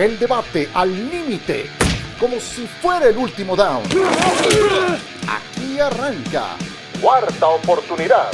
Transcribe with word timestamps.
El 0.00 0.18
debate 0.18 0.66
al 0.72 0.90
límite, 1.10 1.66
como 2.18 2.40
si 2.40 2.66
fuera 2.66 3.10
el 3.10 3.18
último 3.18 3.54
down. 3.54 3.84
Aquí 5.28 5.78
arranca. 5.78 6.56
Cuarta 7.02 7.48
oportunidad. 7.48 8.30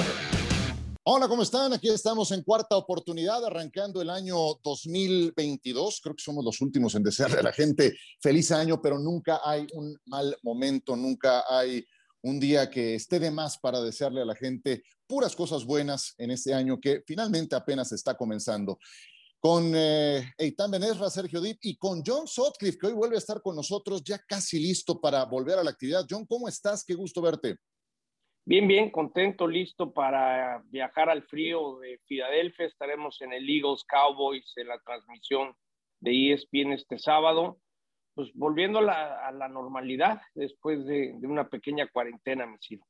Hola, 1.02 1.26
¿cómo 1.26 1.42
están? 1.42 1.72
Aquí 1.72 1.88
estamos 1.88 2.30
en 2.30 2.44
cuarta 2.44 2.76
oportunidad, 2.76 3.44
arrancando 3.44 4.00
el 4.00 4.10
año 4.10 4.36
2022. 4.62 6.00
Creo 6.04 6.14
que 6.14 6.22
somos 6.22 6.44
los 6.44 6.60
últimos 6.60 6.94
en 6.94 7.02
desearle 7.02 7.40
a 7.40 7.42
la 7.42 7.52
gente 7.52 7.98
feliz 8.22 8.52
año, 8.52 8.80
pero 8.80 9.00
nunca 9.00 9.40
hay 9.44 9.66
un 9.74 9.98
mal 10.04 10.36
momento, 10.44 10.94
nunca 10.94 11.42
hay 11.50 11.84
un 12.22 12.38
día 12.38 12.70
que 12.70 12.94
esté 12.94 13.18
de 13.18 13.32
más 13.32 13.58
para 13.58 13.80
desearle 13.80 14.22
a 14.22 14.24
la 14.24 14.36
gente 14.36 14.84
puras 15.06 15.34
cosas 15.34 15.64
buenas 15.64 16.14
en 16.18 16.30
este 16.30 16.54
año 16.54 16.80
que 16.80 17.02
finalmente 17.06 17.54
apenas 17.54 17.92
está 17.92 18.16
comenzando 18.16 18.78
con 19.40 19.72
eh, 19.74 20.32
Eitan 20.38 20.70
Benesra, 20.70 21.10
Sergio 21.10 21.40
Dip 21.40 21.58
y 21.62 21.76
con 21.76 22.02
John 22.04 22.26
Sotcliffe, 22.26 22.78
que 22.78 22.86
hoy 22.88 22.92
vuelve 22.94 23.16
a 23.16 23.18
estar 23.18 23.40
con 23.42 23.54
nosotros, 23.54 24.02
ya 24.02 24.18
casi 24.18 24.58
listo 24.58 25.00
para 25.00 25.24
volver 25.24 25.58
a 25.58 25.64
la 25.64 25.70
actividad. 25.70 26.06
John, 26.08 26.26
¿cómo 26.26 26.48
estás? 26.48 26.84
Qué 26.84 26.94
gusto 26.94 27.22
verte. 27.22 27.56
Bien, 28.48 28.68
bien, 28.68 28.90
contento, 28.90 29.48
listo 29.48 29.92
para 29.92 30.62
viajar 30.66 31.10
al 31.10 31.24
frío 31.24 31.80
de 31.80 31.98
Filadelfia. 32.06 32.66
Estaremos 32.66 33.20
en 33.20 33.32
el 33.32 33.48
Eagles 33.48 33.84
Cowboys 33.84 34.52
en 34.54 34.68
la 34.68 34.78
transmisión 34.78 35.52
de 35.98 36.32
ESPN 36.32 36.72
este 36.72 36.96
sábado. 36.96 37.58
Pues 38.14 38.30
volviendo 38.34 38.78
a 38.78 39.32
la, 39.32 39.48
normalidad 39.48 40.22
después 40.34 40.86
de, 40.86 41.18
una 41.22 41.48
pequeña 41.48 41.88
cuarentena, 41.88 42.46
me 42.46 42.56
sido. 42.58 42.84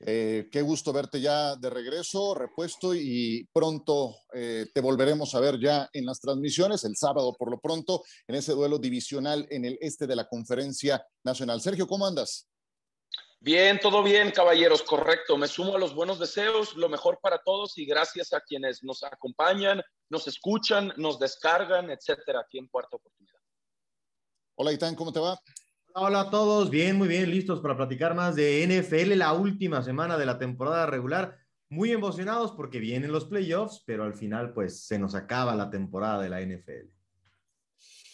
Eh, 0.00 0.48
qué 0.52 0.62
gusto 0.62 0.92
verte 0.92 1.20
ya 1.20 1.56
de 1.56 1.70
regreso, 1.70 2.32
repuesto 2.32 2.94
y 2.94 3.48
pronto 3.52 4.14
eh, 4.32 4.66
te 4.72 4.80
volveremos 4.80 5.34
a 5.34 5.40
ver 5.40 5.58
ya 5.58 5.88
en 5.92 6.06
las 6.06 6.20
transmisiones, 6.20 6.84
el 6.84 6.96
sábado 6.96 7.34
por 7.36 7.50
lo 7.50 7.58
pronto, 7.58 8.04
en 8.28 8.36
ese 8.36 8.52
duelo 8.52 8.78
divisional 8.78 9.46
en 9.50 9.64
el 9.64 9.76
este 9.80 10.06
de 10.06 10.14
la 10.14 10.28
conferencia 10.28 11.04
nacional. 11.24 11.60
Sergio, 11.60 11.88
¿cómo 11.88 12.06
andas? 12.06 12.48
Bien, 13.40 13.78
todo 13.80 14.02
bien, 14.02 14.30
caballeros, 14.30 14.82
correcto. 14.82 15.36
Me 15.36 15.48
sumo 15.48 15.74
a 15.74 15.78
los 15.78 15.94
buenos 15.94 16.18
deseos, 16.20 16.76
lo 16.76 16.88
mejor 16.88 17.18
para 17.20 17.40
todos 17.44 17.76
y 17.78 17.84
gracias 17.84 18.32
a 18.32 18.40
quienes 18.40 18.84
nos 18.84 19.02
acompañan, 19.02 19.82
nos 20.10 20.28
escuchan, 20.28 20.92
nos 20.96 21.18
descargan, 21.18 21.90
etcétera, 21.90 22.40
aquí 22.40 22.58
en 22.58 22.68
Cuarta 22.68 22.96
Oportunidad. 22.96 23.38
Hola, 24.56 24.72
Itán, 24.72 24.94
¿cómo 24.94 25.12
te 25.12 25.20
va? 25.20 25.40
Hola 26.00 26.20
a 26.20 26.30
todos, 26.30 26.70
bien, 26.70 26.96
muy 26.96 27.08
bien, 27.08 27.28
listos 27.28 27.58
para 27.58 27.76
platicar 27.76 28.14
más 28.14 28.36
de 28.36 28.62
NFL, 28.64 29.18
la 29.18 29.32
última 29.32 29.82
semana 29.82 30.16
de 30.16 30.26
la 30.26 30.38
temporada 30.38 30.86
regular. 30.86 31.36
Muy 31.70 31.90
emocionados 31.90 32.52
porque 32.52 32.78
vienen 32.78 33.10
los 33.10 33.24
playoffs, 33.24 33.82
pero 33.84 34.04
al 34.04 34.14
final 34.14 34.52
pues 34.52 34.86
se 34.86 34.96
nos 34.96 35.16
acaba 35.16 35.56
la 35.56 35.70
temporada 35.70 36.22
de 36.22 36.28
la 36.28 36.40
NFL. 36.40 36.88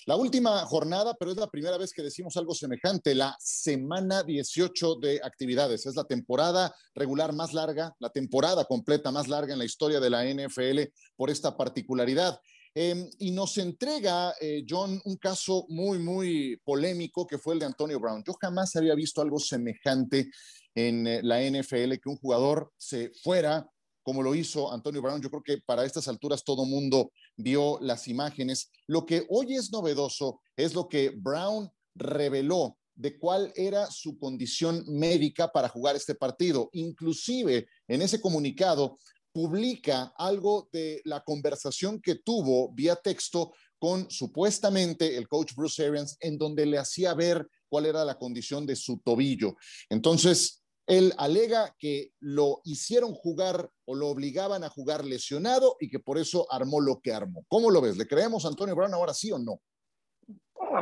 La 0.06 0.16
última 0.16 0.64
jornada, 0.64 1.14
pero 1.18 1.30
es 1.30 1.36
la 1.36 1.50
primera 1.50 1.76
vez 1.76 1.92
que 1.92 2.02
decimos 2.02 2.38
algo 2.38 2.54
semejante, 2.54 3.14
la 3.14 3.36
semana 3.38 4.22
18 4.22 4.94
de 4.96 5.20
actividades. 5.22 5.84
Es 5.84 5.94
la 5.94 6.04
temporada 6.04 6.74
regular 6.94 7.34
más 7.34 7.52
larga, 7.52 7.94
la 7.98 8.08
temporada 8.08 8.64
completa 8.64 9.10
más 9.10 9.28
larga 9.28 9.52
en 9.52 9.58
la 9.58 9.66
historia 9.66 10.00
de 10.00 10.08
la 10.08 10.24
NFL 10.24 10.90
por 11.16 11.28
esta 11.28 11.54
particularidad. 11.54 12.40
Em, 12.76 13.08
y 13.20 13.30
nos 13.30 13.56
entrega, 13.58 14.34
eh, 14.40 14.64
John, 14.68 15.00
un 15.04 15.16
caso 15.16 15.64
muy, 15.68 16.00
muy 16.00 16.56
polémico 16.64 17.24
que 17.24 17.38
fue 17.38 17.54
el 17.54 17.60
de 17.60 17.66
Antonio 17.66 18.00
Brown. 18.00 18.24
Yo 18.26 18.32
jamás 18.40 18.74
había 18.74 18.96
visto 18.96 19.22
algo 19.22 19.38
semejante 19.38 20.28
en 20.74 21.06
eh, 21.06 21.20
la 21.22 21.40
NFL, 21.40 22.00
que 22.00 22.08
un 22.08 22.16
jugador 22.16 22.72
se 22.76 23.12
fuera 23.22 23.64
como 24.02 24.22
lo 24.22 24.34
hizo 24.34 24.72
Antonio 24.72 25.00
Brown. 25.00 25.22
Yo 25.22 25.30
creo 25.30 25.42
que 25.42 25.58
para 25.64 25.84
estas 25.84 26.08
alturas 26.08 26.44
todo 26.44 26.66
mundo 26.66 27.12
vio 27.36 27.78
las 27.80 28.08
imágenes. 28.08 28.70
Lo 28.86 29.06
que 29.06 29.24
hoy 29.30 29.54
es 29.54 29.72
novedoso 29.72 30.40
es 30.56 30.74
lo 30.74 30.88
que 30.88 31.10
Brown 31.10 31.70
reveló 31.94 32.76
de 32.96 33.18
cuál 33.18 33.52
era 33.56 33.90
su 33.90 34.18
condición 34.18 34.84
médica 34.86 35.48
para 35.48 35.68
jugar 35.68 35.96
este 35.96 36.14
partido. 36.14 36.68
Inclusive 36.72 37.66
en 37.88 38.02
ese 38.02 38.20
comunicado 38.20 38.98
publica 39.34 40.14
algo 40.16 40.68
de 40.72 41.02
la 41.04 41.24
conversación 41.24 42.00
que 42.00 42.14
tuvo 42.14 42.72
vía 42.72 42.94
texto 42.94 43.52
con 43.80 44.08
supuestamente 44.08 45.16
el 45.16 45.26
coach 45.26 45.54
Bruce 45.56 45.84
Arians, 45.84 46.16
en 46.20 46.38
donde 46.38 46.64
le 46.64 46.78
hacía 46.78 47.14
ver 47.14 47.48
cuál 47.68 47.86
era 47.86 48.04
la 48.04 48.16
condición 48.16 48.64
de 48.64 48.76
su 48.76 49.00
tobillo. 49.00 49.56
Entonces, 49.90 50.64
él 50.86 51.12
alega 51.18 51.74
que 51.80 52.12
lo 52.20 52.60
hicieron 52.62 53.12
jugar 53.12 53.68
o 53.86 53.96
lo 53.96 54.06
obligaban 54.06 54.62
a 54.62 54.68
jugar 54.68 55.04
lesionado 55.04 55.76
y 55.80 55.90
que 55.90 55.98
por 55.98 56.16
eso 56.16 56.46
armó 56.48 56.80
lo 56.80 57.00
que 57.00 57.12
armó. 57.12 57.44
¿Cómo 57.48 57.72
lo 57.72 57.80
ves? 57.80 57.96
¿Le 57.98 58.06
creemos 58.06 58.44
a 58.44 58.48
Antonio 58.48 58.76
Brown 58.76 58.94
ahora 58.94 59.14
sí 59.14 59.32
o 59.32 59.38
no? 59.38 59.60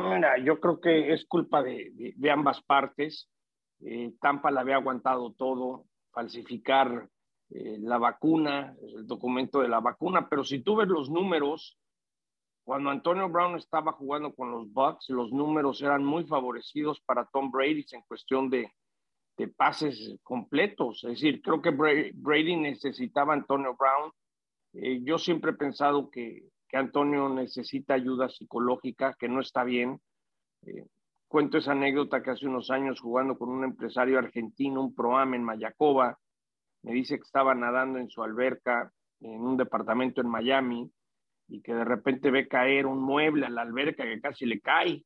mira, 0.01 0.37
yo 0.37 0.59
creo 0.59 0.79
que 0.79 1.11
es 1.11 1.25
culpa 1.25 1.63
de, 1.63 2.13
ambas 2.31 2.61
partes. 2.61 3.29
Eh, 3.79 4.13
Tampa 4.21 4.51
la 4.51 4.61
había 4.61 4.75
aguantado 4.75 5.33
todo, 5.33 5.85
falsificar 6.11 7.09
eh, 7.55 7.77
la 7.79 7.99
vacuna, 7.99 8.75
el 8.81 9.05
documento 9.05 9.61
de 9.61 9.67
la 9.67 9.79
vacuna, 9.79 10.27
pero 10.27 10.43
si 10.43 10.63
tú 10.63 10.75
ves 10.75 10.87
los 10.87 11.11
números, 11.11 11.77
cuando 12.63 12.89
Antonio 12.89 13.29
Brown 13.29 13.57
estaba 13.57 13.91
jugando 13.91 14.33
con 14.33 14.49
los 14.49 14.73
Bucks, 14.73 15.09
los 15.09 15.31
números 15.31 15.79
eran 15.83 16.03
muy 16.03 16.25
favorecidos 16.25 16.99
para 17.01 17.25
Tom 17.25 17.51
Brady 17.51 17.85
en 17.91 18.01
cuestión 18.07 18.49
de, 18.49 18.73
de 19.37 19.47
pases 19.49 20.15
completos. 20.23 21.03
Es 21.03 21.11
decir, 21.11 21.43
creo 21.43 21.61
que 21.61 21.69
Brady 21.69 22.55
necesitaba 22.55 23.33
Antonio 23.33 23.75
Brown. 23.77 24.11
Eh, 24.73 25.01
yo 25.03 25.19
siempre 25.19 25.51
he 25.51 25.55
pensado 25.55 26.09
que, 26.09 26.49
que, 26.67 26.77
Antonio 26.77 27.29
necesita 27.29 27.93
ayuda 27.93 28.29
psicológica, 28.29 29.15
que 29.19 29.27
no 29.27 29.41
está 29.41 29.63
bien. 29.63 30.01
Eh, 30.65 30.87
cuento 31.27 31.59
esa 31.59 31.73
anécdota 31.73 32.23
que 32.23 32.31
hace 32.31 32.47
unos 32.47 32.71
años 32.71 32.99
jugando 32.99 33.37
con 33.37 33.49
un 33.49 33.63
empresario 33.63 34.17
argentino, 34.17 34.81
un 34.81 34.95
proam 34.95 35.35
en 35.35 35.43
Mayacoba, 35.43 36.17
me 36.83 36.93
dice 36.93 37.17
que 37.17 37.23
estaba 37.23 37.55
nadando 37.55 37.99
en 37.99 38.09
su 38.09 38.21
alberca 38.23 38.91
en 39.21 39.41
un 39.41 39.57
departamento 39.57 40.21
en 40.21 40.29
Miami 40.29 40.91
y 41.47 41.61
que 41.61 41.73
de 41.73 41.85
repente 41.85 42.31
ve 42.31 42.47
caer 42.47 42.85
un 42.85 43.01
mueble 43.01 43.45
a 43.45 43.49
la 43.49 43.61
alberca 43.61 44.03
que 44.03 44.21
casi 44.21 44.45
le 44.45 44.59
cae 44.59 45.03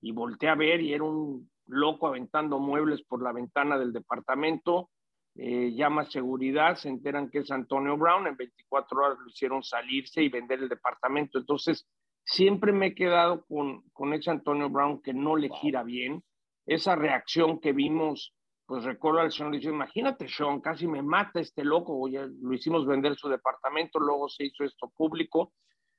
y 0.00 0.12
voltea 0.12 0.52
a 0.52 0.56
ver 0.56 0.80
y 0.80 0.94
era 0.94 1.04
un 1.04 1.50
loco 1.66 2.06
aventando 2.06 2.58
muebles 2.58 3.02
por 3.02 3.22
la 3.22 3.32
ventana 3.32 3.78
del 3.78 3.92
departamento, 3.92 4.90
eh, 5.36 5.72
llama 5.74 6.04
seguridad, 6.06 6.76
se 6.76 6.88
enteran 6.88 7.30
que 7.30 7.38
es 7.38 7.50
Antonio 7.50 7.96
Brown, 7.96 8.26
en 8.26 8.36
24 8.36 8.98
horas 8.98 9.18
lo 9.18 9.28
hicieron 9.28 9.62
salirse 9.62 10.22
y 10.22 10.28
vender 10.28 10.60
el 10.60 10.68
departamento. 10.68 11.38
Entonces, 11.38 11.86
siempre 12.24 12.72
me 12.72 12.88
he 12.88 12.94
quedado 12.94 13.44
con, 13.46 13.82
con 13.92 14.12
ese 14.12 14.30
Antonio 14.30 14.68
Brown 14.68 15.00
que 15.02 15.14
no 15.14 15.36
le 15.36 15.48
gira 15.50 15.82
bien, 15.82 16.22
esa 16.66 16.96
reacción 16.96 17.60
que 17.60 17.72
vimos 17.72 18.34
pues 18.70 18.84
recuerdo 18.84 19.18
al 19.18 19.32
señor, 19.32 19.50
dice, 19.50 19.68
imagínate 19.68 20.28
Sean, 20.28 20.60
casi 20.60 20.86
me 20.86 21.02
mata 21.02 21.40
este 21.40 21.64
loco, 21.64 22.06
ya 22.06 22.24
lo 22.24 22.54
hicimos 22.54 22.86
vender 22.86 23.16
su 23.16 23.28
departamento, 23.28 23.98
luego 23.98 24.28
se 24.28 24.44
hizo 24.44 24.62
esto 24.62 24.88
público. 24.96 25.52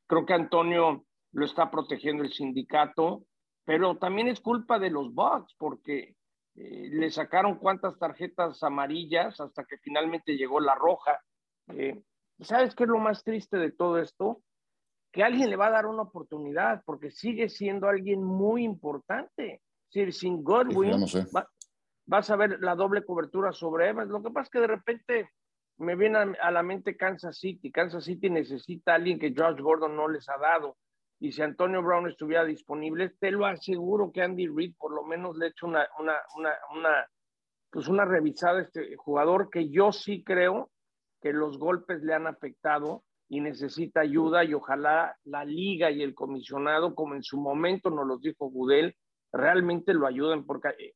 Creo 0.07 0.25
que 0.25 0.33
Antonio 0.35 1.03
lo 1.33 1.45
está 1.45 1.69
protegiendo 1.69 2.23
el 2.23 2.31
sindicato, 2.31 3.25
pero 3.65 3.97
también 3.97 4.29
es 4.29 4.39
culpa 4.39 4.79
de 4.79 4.89
los 4.89 5.13
Bucks, 5.13 5.53
porque 5.57 6.15
eh, 6.55 6.87
le 6.93 7.11
sacaron 7.11 7.57
cuántas 7.57 7.99
tarjetas 7.99 8.63
amarillas 8.63 9.41
hasta 9.41 9.65
que 9.65 9.77
finalmente 9.79 10.37
llegó 10.37 10.61
la 10.61 10.75
roja. 10.75 11.19
Eh, 11.75 12.01
¿Sabes 12.39 12.73
qué 12.73 12.83
es 12.83 12.89
lo 12.89 12.99
más 12.99 13.21
triste 13.25 13.57
de 13.57 13.73
todo 13.73 13.97
esto? 13.97 14.43
Que 15.11 15.23
alguien 15.23 15.49
le 15.49 15.57
va 15.57 15.67
a 15.67 15.71
dar 15.71 15.87
una 15.87 16.03
oportunidad, 16.03 16.83
porque 16.85 17.11
sigue 17.11 17.49
siendo 17.49 17.89
alguien 17.89 18.23
muy 18.23 18.63
importante. 18.63 19.55
Es 19.89 19.93
decir, 19.93 20.13
sin 20.13 20.41
Godwin, 20.41 21.05
vas 22.05 22.29
a 22.29 22.35
ver 22.35 22.59
la 22.61 22.75
doble 22.75 23.03
cobertura 23.05 23.51
sobre 23.51 23.89
Evans. 23.89 24.09
Lo 24.09 24.21
que 24.21 24.31
pasa 24.31 24.43
es 24.43 24.49
que 24.49 24.59
de 24.59 24.67
repente 24.67 25.29
me 25.77 25.95
viene 25.95 26.35
a, 26.41 26.51
la 26.51 26.63
mente 26.63 26.95
Kansas 26.95 27.37
City. 27.37 27.71
Kansas 27.71 28.05
City 28.05 28.29
necesita 28.29 28.93
a 28.93 28.95
alguien 28.95 29.19
que 29.19 29.33
George 29.33 29.61
Gordon 29.61 29.95
no 29.95 30.07
les 30.07 30.27
ha 30.29 30.37
dado. 30.37 30.77
Y 31.19 31.31
si 31.31 31.41
Antonio 31.41 31.81
Brown 31.83 32.07
estuviera 32.07 32.45
disponible, 32.45 33.09
te 33.19 33.31
lo 33.31 33.45
aseguro 33.45 34.11
que 34.11 34.21
Andy 34.21 34.47
Reid 34.47 34.75
por 34.77 34.93
lo 34.93 35.03
menos 35.03 35.37
le 35.37 35.47
eche 35.47 35.65
una, 35.65 35.87
una, 35.99 36.15
una, 36.35 36.51
una, 36.75 37.07
pues 37.69 37.87
una 37.87 38.05
revisada 38.05 38.59
a 38.59 38.63
este 38.63 38.95
jugador 38.95 39.49
que 39.49 39.69
yo 39.69 39.91
sí 39.91 40.23
creo 40.23 40.71
que 41.21 41.31
los 41.31 41.59
golpes 41.59 42.01
le 42.01 42.13
han 42.13 42.25
afectado 42.25 43.03
y 43.29 43.39
necesita 43.39 44.01
ayuda 44.01 44.43
y 44.43 44.53
ojalá 44.53 45.15
la 45.23 45.45
liga 45.45 45.89
y 45.89 46.01
el 46.01 46.13
comisionado, 46.13 46.95
como 46.95 47.15
en 47.15 47.23
su 47.23 47.39
momento 47.39 47.89
nos 47.89 48.05
los 48.05 48.21
dijo 48.21 48.49
Gudel, 48.49 48.95
realmente 49.31 49.93
lo 49.93 50.05
ayuden 50.05 50.45
porque 50.45 50.69
eh, 50.69 50.93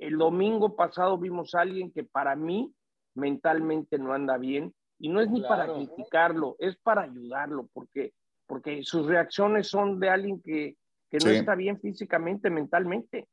el 0.00 0.18
domingo 0.18 0.76
pasado 0.76 1.18
vimos 1.18 1.54
a 1.54 1.62
alguien 1.62 1.92
que 1.92 2.04
para 2.04 2.36
mí 2.36 2.72
mentalmente 3.14 3.98
no 3.98 4.12
anda 4.12 4.36
bien 4.38 4.74
y 4.98 5.08
no 5.08 5.20
es 5.20 5.30
ni 5.30 5.40
para 5.42 5.72
criticarlo, 5.72 6.56
es 6.58 6.76
para 6.76 7.02
ayudarlo, 7.02 7.68
porque, 7.72 8.12
porque 8.46 8.82
sus 8.82 9.06
reacciones 9.06 9.68
son 9.68 10.00
de 10.00 10.08
alguien 10.08 10.42
que, 10.42 10.76
que 11.10 11.18
no 11.18 11.30
está 11.30 11.54
bien 11.54 11.80
físicamente, 11.80 12.50
mentalmente. 12.50 13.28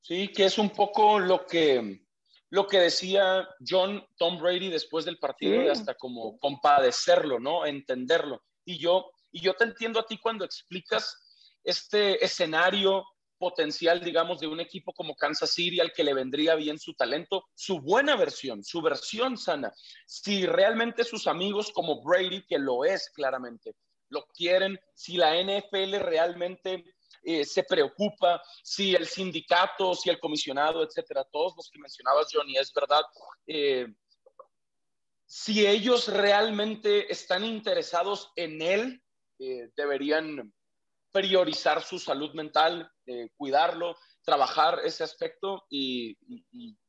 Sí, 0.00 0.28
que 0.28 0.46
es 0.46 0.58
un 0.58 0.70
poco 0.70 1.20
lo 1.20 1.46
que, 1.46 2.02
lo 2.50 2.66
que 2.66 2.78
decía 2.78 3.48
John 3.66 4.04
Tom 4.16 4.40
Brady 4.40 4.70
después 4.70 5.04
del 5.04 5.18
partido, 5.18 5.70
hasta 5.70 5.94
como 5.94 6.38
compadecerlo, 6.38 7.38
¿no? 7.38 7.66
Entenderlo. 7.66 8.42
Y 8.64 8.78
yo 8.78 9.10
Y 9.32 9.40
yo 9.40 9.54
te 9.54 9.64
entiendo 9.64 10.00
a 10.00 10.06
ti 10.06 10.18
cuando 10.18 10.44
explicas 10.44 11.58
este 11.62 12.24
escenario 12.24 13.04
potencial, 13.40 14.04
digamos, 14.04 14.38
de 14.38 14.46
un 14.46 14.60
equipo 14.60 14.92
como 14.92 15.16
Kansas 15.16 15.50
City 15.50 15.80
al 15.80 15.94
que 15.94 16.04
le 16.04 16.12
vendría 16.12 16.54
bien 16.56 16.78
su 16.78 16.92
talento, 16.92 17.46
su 17.54 17.80
buena 17.80 18.14
versión, 18.14 18.62
su 18.62 18.82
versión 18.82 19.38
sana. 19.38 19.72
Si 20.06 20.44
realmente 20.44 21.04
sus 21.04 21.26
amigos 21.26 21.72
como 21.72 22.02
Brady, 22.02 22.44
que 22.46 22.58
lo 22.58 22.84
es 22.84 23.10
claramente, 23.14 23.74
lo 24.10 24.26
quieren, 24.26 24.78
si 24.94 25.16
la 25.16 25.34
NFL 25.42 26.00
realmente 26.00 26.84
eh, 27.22 27.46
se 27.46 27.64
preocupa, 27.64 28.42
si 28.62 28.94
el 28.94 29.06
sindicato, 29.06 29.94
si 29.94 30.10
el 30.10 30.20
comisionado, 30.20 30.84
etcétera, 30.84 31.24
todos 31.24 31.54
los 31.56 31.70
que 31.70 31.78
mencionabas, 31.78 32.28
Johnny, 32.30 32.58
es 32.58 32.70
verdad. 32.74 33.02
Eh, 33.46 33.86
si 35.24 35.66
ellos 35.66 36.08
realmente 36.08 37.10
están 37.10 37.42
interesados 37.44 38.30
en 38.36 38.60
él, 38.60 39.02
eh, 39.38 39.70
deberían 39.76 40.52
priorizar 41.12 41.82
su 41.82 41.98
salud 41.98 42.32
mental, 42.34 42.90
cuidarlo, 43.36 43.96
trabajar 44.24 44.80
ese 44.84 45.04
aspecto 45.04 45.64
y, 45.68 46.16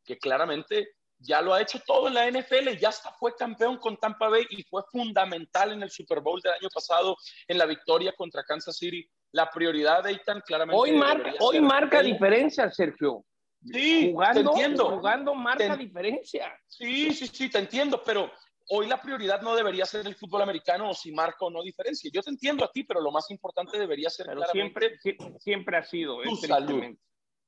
que 0.03 0.17
claramente 0.17 0.89
ya 1.19 1.41
lo 1.41 1.53
ha 1.53 1.61
hecho 1.61 1.79
todo 1.85 2.07
en 2.07 2.15
la 2.15 2.29
NFL, 2.29 2.77
ya 2.79 2.89
hasta 2.89 3.11
fue 3.13 3.35
campeón 3.35 3.77
con 3.77 3.97
Tampa 3.97 4.27
Bay 4.27 4.45
y 4.49 4.63
fue 4.63 4.81
fundamental 4.91 5.71
en 5.71 5.83
el 5.83 5.91
Super 5.91 6.19
Bowl 6.19 6.41
del 6.41 6.53
año 6.53 6.69
pasado 6.73 7.15
en 7.47 7.57
la 7.57 7.65
victoria 7.65 8.13
contra 8.17 8.43
Kansas 8.43 8.77
City. 8.77 9.07
La 9.33 9.49
prioridad 9.49 10.03
de 10.03 10.13
Ethan 10.13 10.41
claramente. 10.45 10.81
Hoy 10.81 10.91
marca, 10.93 11.33
hoy 11.39 11.61
marca 11.61 12.01
diferencia, 12.01 12.69
Sergio. 12.71 13.23
Sí, 13.63 14.11
jugando, 14.11 14.41
te 14.41 14.49
entiendo. 14.49 14.89
Jugando 14.97 15.35
marca 15.35 15.77
diferencia. 15.77 16.59
Sí, 16.67 17.13
sí, 17.13 17.27
sí, 17.27 17.49
te 17.49 17.59
entiendo, 17.59 18.01
pero 18.03 18.31
hoy 18.73 18.87
la 18.87 19.01
prioridad 19.01 19.41
no 19.41 19.53
debería 19.53 19.85
ser 19.85 20.07
el 20.07 20.15
fútbol 20.15 20.41
americano 20.41 20.89
o 20.89 20.93
si 20.93 21.11
marca 21.11 21.45
o 21.45 21.49
no 21.49 21.61
diferencia. 21.61 22.09
Yo 22.13 22.21
te 22.21 22.29
entiendo 22.29 22.63
a 22.63 22.71
ti, 22.71 22.83
pero 22.83 23.01
lo 23.01 23.11
más 23.11 23.29
importante 23.29 23.77
debería 23.77 24.09
ser 24.09 24.27
siempre, 24.51 24.97
siempre 25.39 25.77
ha 25.77 25.83
sido 25.83 26.21
tu 26.21 26.35
salud. 26.37 26.83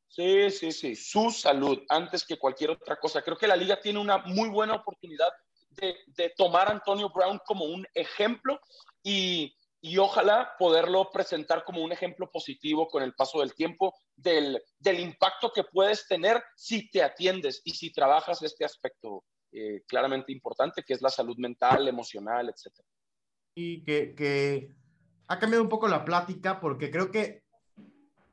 Sí, 0.08 0.52
sí, 0.52 0.72
sí, 0.72 0.96
su 0.96 1.32
salud 1.32 1.80
antes 1.90 2.26
que 2.26 2.38
cualquier 2.38 2.72
otra 2.72 3.00
cosa. 3.00 3.22
Creo 3.22 3.38
que 3.38 3.48
la 3.48 3.56
liga 3.56 3.80
tiene 3.80 4.00
una 4.00 4.18
muy 4.20 4.50
buena 4.50 4.76
oportunidad 4.76 5.30
de, 5.70 5.96
de 6.08 6.34
tomar 6.38 6.68
a 6.68 6.72
Antonio 6.72 7.10
Brown 7.10 7.40
como 7.46 7.66
un 7.66 7.88
ejemplo 7.96 8.60
y, 9.02 9.56
y, 9.82 9.98
ojalá 9.98 10.54
poderlo 10.60 11.10
presentar 11.10 11.64
como 11.64 11.82
un 11.82 11.92
ejemplo 11.92 12.30
positivo 12.30 12.88
con 12.88 13.02
el 13.02 13.16
paso 13.16 13.40
del 13.40 13.56
tiempo 13.56 13.96
del, 14.16 14.62
del 14.78 15.00
impacto 15.00 15.52
que 15.52 15.64
puedes 15.64 16.06
tener 16.08 16.44
si 16.56 16.92
te 16.92 17.02
atiendes 17.02 17.62
y 17.64 17.72
si 17.72 17.92
trabajas 17.92 18.44
este 18.44 18.66
aspecto 18.66 19.24
eh, 19.56 19.84
claramente 19.88 20.32
importante, 20.32 20.82
que 20.84 20.96
es 20.96 21.02
la 21.04 21.10
salud 21.10 21.38
mental, 21.38 21.88
emocional, 21.88 22.50
etc. 22.50 22.74
Y 23.54 23.84
que, 23.84 24.74
ha 25.28 25.38
cambiado 25.38 25.64
un 25.64 25.70
poco 25.70 25.88
la 25.88 26.04
plática 26.04 26.60
porque 26.60 26.90
creo 26.90 27.12
que 27.12 27.44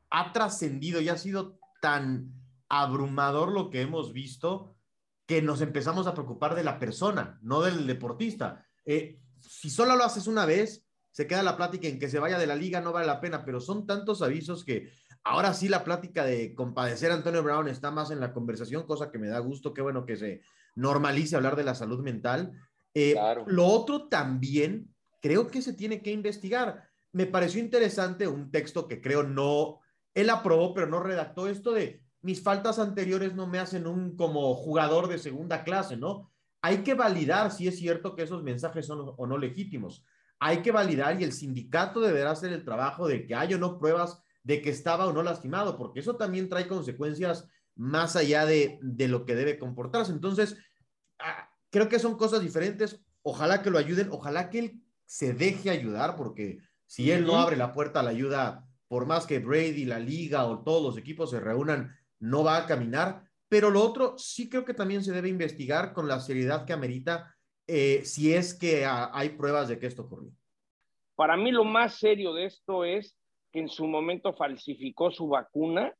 ha 0.09 0.33
trascendido 0.33 0.99
y 0.99 1.09
ha 1.09 1.17
sido 1.17 1.59
tan 1.79 2.33
abrumador 2.69 3.51
lo 3.51 3.69
que 3.69 3.81
hemos 3.81 4.13
visto 4.13 4.75
que 5.27 5.43
nos 5.43 5.61
empezamos 5.61 6.07
a 6.07 6.13
preocupar 6.15 6.55
de 6.55 6.63
la 6.63 6.79
persona, 6.79 7.39
no 7.43 7.61
del 7.61 7.85
deportista. 7.85 8.65
Eh, 8.83 9.19
si 9.39 9.69
solo 9.69 9.95
lo 9.95 10.03
haces 10.03 10.25
una 10.25 10.47
vez, 10.47 10.87
se 11.11 11.27
queda 11.27 11.43
la 11.43 11.55
plática 11.55 11.87
en 11.87 11.99
que 11.99 12.09
se 12.09 12.19
vaya 12.19 12.39
de 12.39 12.47
la 12.47 12.55
liga, 12.55 12.81
no 12.81 12.91
vale 12.91 13.05
la 13.05 13.21
pena, 13.21 13.45
pero 13.45 13.61
son 13.61 13.85
tantos 13.85 14.23
avisos 14.23 14.65
que 14.65 14.91
ahora 15.23 15.53
sí 15.53 15.69
la 15.69 15.83
plática 15.83 16.25
de 16.25 16.55
compadecer 16.55 17.11
a 17.11 17.15
Antonio 17.15 17.43
Brown 17.43 17.67
está 17.67 17.91
más 17.91 18.09
en 18.09 18.19
la 18.19 18.33
conversación, 18.33 18.87
cosa 18.87 19.11
que 19.11 19.19
me 19.19 19.27
da 19.27 19.37
gusto, 19.37 19.71
qué 19.71 19.83
bueno 19.83 20.03
que 20.03 20.17
se 20.17 20.41
normalice 20.75 21.35
hablar 21.35 21.55
de 21.55 21.63
la 21.63 21.75
salud 21.75 22.01
mental. 22.01 22.51
Eh, 22.93 23.15
lo 23.47 23.65
otro 23.65 24.07
también 24.07 24.93
creo 25.21 25.47
que 25.47 25.61
se 25.61 25.73
tiene 25.73 26.01
que 26.01 26.11
investigar. 26.11 26.89
Me 27.13 27.25
pareció 27.25 27.61
interesante 27.61 28.27
un 28.27 28.51
texto 28.51 28.87
que 28.87 29.01
creo 29.01 29.23
no 29.23 29.79
él 30.13 30.29
aprobó, 30.29 30.73
pero 30.73 30.87
no 30.87 31.01
redactó 31.01 31.47
esto 31.47 31.71
de 31.71 32.03
mis 32.21 32.43
faltas 32.43 32.79
anteriores 32.79 33.33
no 33.33 33.47
me 33.47 33.59
hacen 33.59 33.87
un 33.87 34.15
como 34.15 34.53
jugador 34.55 35.07
de 35.07 35.17
segunda 35.17 35.63
clase, 35.63 35.97
¿no? 35.97 36.31
Hay 36.61 36.83
que 36.83 36.93
validar 36.93 37.51
si 37.51 37.67
es 37.67 37.77
cierto 37.77 38.15
que 38.15 38.23
esos 38.23 38.43
mensajes 38.43 38.85
son 38.85 39.13
o 39.17 39.25
no 39.25 39.37
legítimos. 39.37 40.05
Hay 40.39 40.61
que 40.61 40.71
validar 40.71 41.19
y 41.19 41.23
el 41.23 41.33
sindicato 41.33 41.99
deberá 41.99 42.31
hacer 42.31 42.53
el 42.53 42.63
trabajo 42.63 43.07
de 43.07 43.25
que 43.25 43.35
haya 43.35 43.55
o 43.55 43.59
no 43.59 43.79
pruebas 43.79 44.21
de 44.43 44.61
que 44.61 44.69
estaba 44.69 45.07
o 45.07 45.13
no 45.13 45.23
lastimado, 45.23 45.77
porque 45.77 45.99
eso 45.99 46.15
también 46.15 46.49
trae 46.49 46.67
consecuencias 46.67 47.47
más 47.75 48.15
allá 48.15 48.45
de, 48.45 48.79
de 48.81 49.07
lo 49.07 49.25
que 49.25 49.35
debe 49.35 49.59
comportarse. 49.59 50.11
Entonces, 50.11 50.57
ah, 51.19 51.49
creo 51.69 51.89
que 51.89 51.99
son 51.99 52.17
cosas 52.17 52.41
diferentes. 52.41 53.03
Ojalá 53.23 53.61
que 53.61 53.69
lo 53.69 53.77
ayuden, 53.77 54.09
ojalá 54.11 54.49
que 54.49 54.59
él 54.59 54.81
se 55.05 55.33
deje 55.33 55.69
ayudar, 55.69 56.15
porque 56.15 56.59
si 56.85 57.11
él 57.11 57.25
no 57.25 57.37
abre 57.37 57.55
la 57.55 57.73
puerta 57.73 57.99
a 57.99 58.03
la 58.03 58.09
ayuda, 58.09 58.67
por 58.87 59.05
más 59.05 59.25
que 59.25 59.39
Brady, 59.39 59.85
la 59.85 59.99
liga 59.99 60.45
o 60.45 60.63
todos 60.63 60.83
los 60.83 60.97
equipos 60.97 61.29
se 61.29 61.39
reúnan, 61.39 61.95
no 62.19 62.43
va 62.43 62.57
a 62.57 62.65
caminar. 62.65 63.23
Pero 63.47 63.69
lo 63.69 63.81
otro 63.81 64.17
sí 64.17 64.49
creo 64.49 64.65
que 64.65 64.73
también 64.73 65.03
se 65.03 65.11
debe 65.11 65.29
investigar 65.29 65.93
con 65.93 66.07
la 66.07 66.19
seriedad 66.19 66.65
que 66.65 66.73
amerita 66.73 67.35
eh, 67.67 68.01
si 68.03 68.33
es 68.33 68.53
que 68.53 68.85
hay 68.85 69.29
pruebas 69.29 69.67
de 69.67 69.79
que 69.79 69.87
esto 69.87 70.03
ocurrió. 70.03 70.31
Para 71.15 71.37
mí 71.37 71.51
lo 71.51 71.63
más 71.63 71.95
serio 71.99 72.33
de 72.33 72.45
esto 72.45 72.83
es 72.83 73.15
que 73.51 73.59
en 73.59 73.69
su 73.69 73.87
momento 73.87 74.33
falsificó 74.33 75.11
su 75.11 75.27
vacuna, 75.27 75.93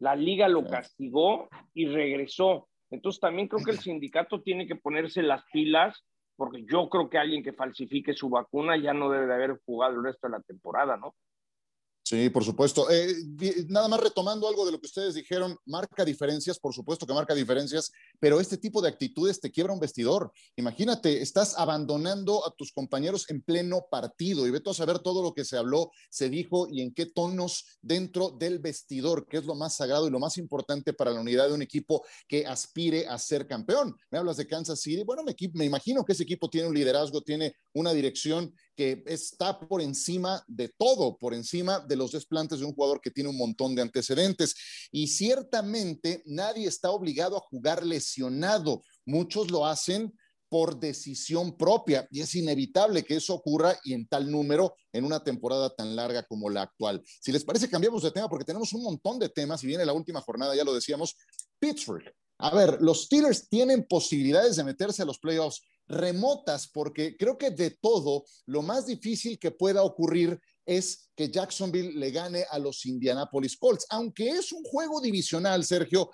la 0.00 0.16
liga 0.16 0.48
lo 0.48 0.64
castigó 0.64 1.48
y 1.72 1.86
regresó. 1.86 2.68
Entonces 2.90 3.20
también 3.20 3.48
creo 3.48 3.64
que 3.64 3.70
el 3.70 3.78
sindicato 3.80 4.42
tiene 4.42 4.66
que 4.66 4.76
ponerse 4.76 5.22
las 5.22 5.44
pilas 5.52 6.04
porque 6.36 6.64
yo 6.64 6.88
creo 6.88 7.10
que 7.10 7.18
alguien 7.18 7.42
que 7.42 7.52
falsifique 7.52 8.14
su 8.14 8.30
vacuna 8.30 8.76
ya 8.78 8.94
no 8.94 9.10
debe 9.10 9.26
de 9.26 9.34
haber 9.34 9.60
jugado 9.66 9.96
el 9.96 10.04
resto 10.04 10.26
de 10.26 10.38
la 10.38 10.40
temporada, 10.40 10.96
¿no? 10.96 11.14
Sí, 12.10 12.28
por 12.28 12.44
supuesto. 12.44 12.90
Eh, 12.90 13.14
nada 13.68 13.86
más 13.86 14.00
retomando 14.00 14.48
algo 14.48 14.66
de 14.66 14.72
lo 14.72 14.80
que 14.80 14.88
ustedes 14.88 15.14
dijeron, 15.14 15.56
marca 15.64 16.04
diferencias, 16.04 16.58
por 16.58 16.74
supuesto 16.74 17.06
que 17.06 17.14
marca 17.14 17.36
diferencias, 17.36 17.92
pero 18.18 18.40
este 18.40 18.58
tipo 18.58 18.82
de 18.82 18.88
actitudes 18.88 19.38
te 19.38 19.52
quiebra 19.52 19.72
un 19.72 19.78
vestidor. 19.78 20.32
Imagínate, 20.56 21.22
estás 21.22 21.56
abandonando 21.56 22.44
a 22.44 22.52
tus 22.56 22.72
compañeros 22.72 23.30
en 23.30 23.42
pleno 23.42 23.86
partido 23.88 24.44
y 24.44 24.50
vete 24.50 24.70
a 24.70 24.74
saber 24.74 24.98
todo 24.98 25.22
lo 25.22 25.34
que 25.34 25.44
se 25.44 25.56
habló, 25.56 25.92
se 26.10 26.28
dijo 26.28 26.66
y 26.68 26.80
en 26.80 26.92
qué 26.92 27.06
tonos 27.06 27.78
dentro 27.80 28.30
del 28.30 28.58
vestidor, 28.58 29.28
que 29.28 29.36
es 29.36 29.44
lo 29.44 29.54
más 29.54 29.76
sagrado 29.76 30.08
y 30.08 30.10
lo 30.10 30.18
más 30.18 30.36
importante 30.36 30.92
para 30.92 31.12
la 31.12 31.20
unidad 31.20 31.46
de 31.46 31.54
un 31.54 31.62
equipo 31.62 32.04
que 32.26 32.44
aspire 32.44 33.06
a 33.06 33.18
ser 33.18 33.46
campeón. 33.46 33.94
Me 34.10 34.18
hablas 34.18 34.36
de 34.36 34.48
Kansas 34.48 34.80
City, 34.80 35.04
bueno, 35.04 35.22
me, 35.22 35.36
me 35.52 35.64
imagino 35.64 36.04
que 36.04 36.14
ese 36.14 36.24
equipo 36.24 36.50
tiene 36.50 36.66
un 36.66 36.74
liderazgo, 36.74 37.22
tiene 37.22 37.54
una 37.72 37.92
dirección 37.92 38.52
que 38.76 39.02
está 39.06 39.58
por 39.60 39.82
encima 39.82 40.42
de 40.46 40.68
todo, 40.68 41.16
por 41.18 41.34
encima 41.34 41.80
de 41.80 41.96
los 41.96 42.12
desplantes 42.12 42.60
de 42.60 42.66
un 42.66 42.74
jugador 42.74 43.00
que 43.00 43.10
tiene 43.10 43.30
un 43.30 43.36
montón 43.36 43.74
de 43.74 43.82
antecedentes. 43.82 44.54
Y 44.90 45.08
ciertamente 45.08 46.22
nadie 46.26 46.66
está 46.66 46.90
obligado 46.90 47.36
a 47.36 47.40
jugar 47.40 47.84
lesionado. 47.84 48.82
Muchos 49.04 49.50
lo 49.50 49.66
hacen 49.66 50.14
por 50.50 50.80
decisión 50.80 51.56
propia 51.56 52.08
y 52.10 52.20
es 52.20 52.34
inevitable 52.34 53.04
que 53.04 53.16
eso 53.16 53.34
ocurra 53.34 53.78
y 53.84 53.94
en 53.94 54.08
tal 54.08 54.30
número 54.30 54.74
en 54.92 55.04
una 55.04 55.22
temporada 55.22 55.70
tan 55.74 55.94
larga 55.94 56.24
como 56.24 56.50
la 56.50 56.62
actual. 56.62 57.00
Si 57.20 57.30
les 57.30 57.44
parece, 57.44 57.70
cambiamos 57.70 58.02
de 58.02 58.10
tema 58.10 58.28
porque 58.28 58.44
tenemos 58.44 58.72
un 58.72 58.82
montón 58.82 59.18
de 59.20 59.28
temas 59.28 59.62
y 59.62 59.68
viene 59.68 59.86
la 59.86 59.92
última 59.92 60.20
jornada, 60.20 60.56
ya 60.56 60.64
lo 60.64 60.74
decíamos, 60.74 61.16
Pittsburgh. 61.60 62.12
A 62.38 62.54
ver, 62.54 62.78
los 62.80 63.04
Steelers 63.04 63.48
tienen 63.48 63.86
posibilidades 63.86 64.56
de 64.56 64.64
meterse 64.64 65.02
a 65.02 65.04
los 65.04 65.18
playoffs 65.18 65.62
remotas, 65.90 66.68
porque 66.68 67.16
creo 67.16 67.36
que 67.36 67.50
de 67.50 67.72
todo, 67.72 68.24
lo 68.46 68.62
más 68.62 68.86
difícil 68.86 69.38
que 69.38 69.50
pueda 69.50 69.82
ocurrir 69.82 70.40
es 70.64 71.10
que 71.16 71.30
Jacksonville 71.30 71.98
le 71.98 72.10
gane 72.12 72.44
a 72.48 72.58
los 72.58 72.86
Indianapolis 72.86 73.56
Colts, 73.56 73.86
aunque 73.90 74.30
es 74.30 74.52
un 74.52 74.62
juego 74.62 75.00
divisional, 75.00 75.64
Sergio, 75.64 76.10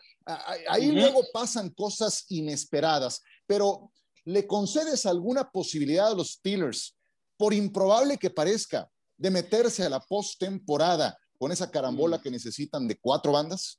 ahí 0.69 0.91
luego 0.93 1.23
pasan 1.33 1.71
cosas 1.71 2.25
inesperadas, 2.31 3.23
pero 3.47 3.93
¿le 4.25 4.47
concedes 4.47 5.05
alguna 5.05 5.51
posibilidad 5.51 6.09
a 6.09 6.15
los 6.15 6.33
Steelers, 6.33 6.97
por 7.37 7.53
improbable 7.53 8.17
que 8.17 8.31
parezca, 8.31 8.89
de 9.19 9.31
meterse 9.31 9.85
a 9.85 9.91
la 9.91 10.01
postemporada 10.01 11.19
con 11.39 11.53
esa 11.53 11.71
carambola 11.71 12.19
mm. 12.19 12.23
que 12.23 12.31
necesitan 12.31 12.89
de 12.89 12.99
cuatro 12.99 13.33
bandas? 13.33 13.79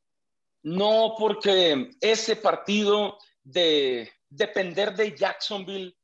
No, 0.61 1.15
porque 1.17 1.89
ese 2.01 2.35
partido 2.35 3.17
de 3.43 4.11
depender 4.29 4.95
de 4.95 5.15
Jacksonville 5.15 5.95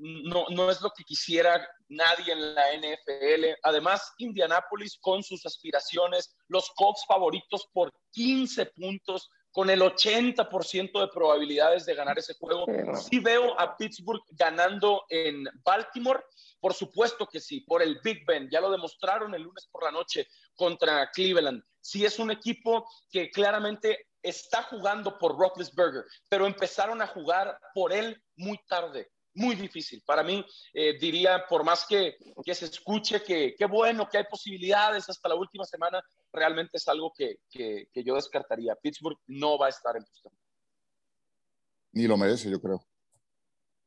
no, 0.00 0.46
no 0.50 0.70
es 0.70 0.80
lo 0.80 0.90
que 0.90 1.04
quisiera 1.04 1.66
nadie 1.88 2.32
en 2.32 2.54
la 2.54 2.64
NFL. 2.76 3.58
Además, 3.62 4.12
Indianapolis 4.18 4.98
con 5.00 5.22
sus 5.22 5.44
aspiraciones, 5.44 6.36
los 6.48 6.70
Colts 6.76 7.04
favoritos 7.06 7.68
por 7.72 7.92
15 8.12 8.66
puntos, 8.66 9.28
con 9.50 9.70
el 9.70 9.80
80% 9.80 11.00
de 11.00 11.08
probabilidades 11.08 11.84
de 11.86 11.94
ganar 11.94 12.18
ese 12.18 12.34
juego. 12.34 12.66
Sí 12.94 13.18
veo 13.18 13.58
a 13.58 13.76
Pittsburgh 13.76 14.22
ganando 14.30 15.04
en 15.08 15.44
Baltimore. 15.64 16.22
Por 16.60 16.74
supuesto 16.74 17.26
que 17.26 17.40
sí, 17.40 17.62
por 17.62 17.82
el 17.82 17.98
Big 18.04 18.24
Ben. 18.26 18.48
Ya 18.50 18.60
lo 18.60 18.70
demostraron 18.70 19.34
el 19.34 19.42
lunes 19.42 19.66
por 19.70 19.84
la 19.84 19.90
noche 19.90 20.28
contra 20.54 21.10
Cleveland. 21.10 21.62
Sí 21.80 22.04
es 22.04 22.18
un 22.18 22.30
equipo 22.30 22.86
que 23.10 23.30
claramente 23.30 24.07
está 24.22 24.62
jugando 24.64 25.18
por 25.18 25.38
Roethlisberger, 25.38 26.04
pero 26.28 26.46
empezaron 26.46 27.00
a 27.02 27.06
jugar 27.06 27.58
por 27.74 27.92
él 27.92 28.22
muy 28.36 28.58
tarde 28.66 29.10
muy 29.38 29.54
difícil. 29.54 30.02
Para 30.04 30.22
mí, 30.22 30.44
eh, 30.74 30.98
diría, 30.98 31.44
por 31.48 31.64
más 31.64 31.86
que, 31.88 32.16
que 32.44 32.54
se 32.54 32.66
escuche 32.66 33.22
que 33.22 33.54
qué 33.56 33.66
bueno, 33.66 34.08
que 34.08 34.18
hay 34.18 34.24
posibilidades 34.24 35.08
hasta 35.08 35.28
la 35.28 35.36
última 35.36 35.64
semana, 35.64 36.02
realmente 36.32 36.76
es 36.76 36.88
algo 36.88 37.12
que, 37.16 37.38
que, 37.48 37.88
que 37.92 38.04
yo 38.04 38.16
descartaría. 38.16 38.74
Pittsburgh 38.74 39.18
no 39.28 39.56
va 39.56 39.66
a 39.66 39.70
estar 39.70 39.96
en 39.96 40.02
postemporada. 40.02 40.48
Ni 41.92 42.06
lo 42.06 42.16
merece, 42.16 42.50
yo 42.50 42.60
creo. 42.60 42.84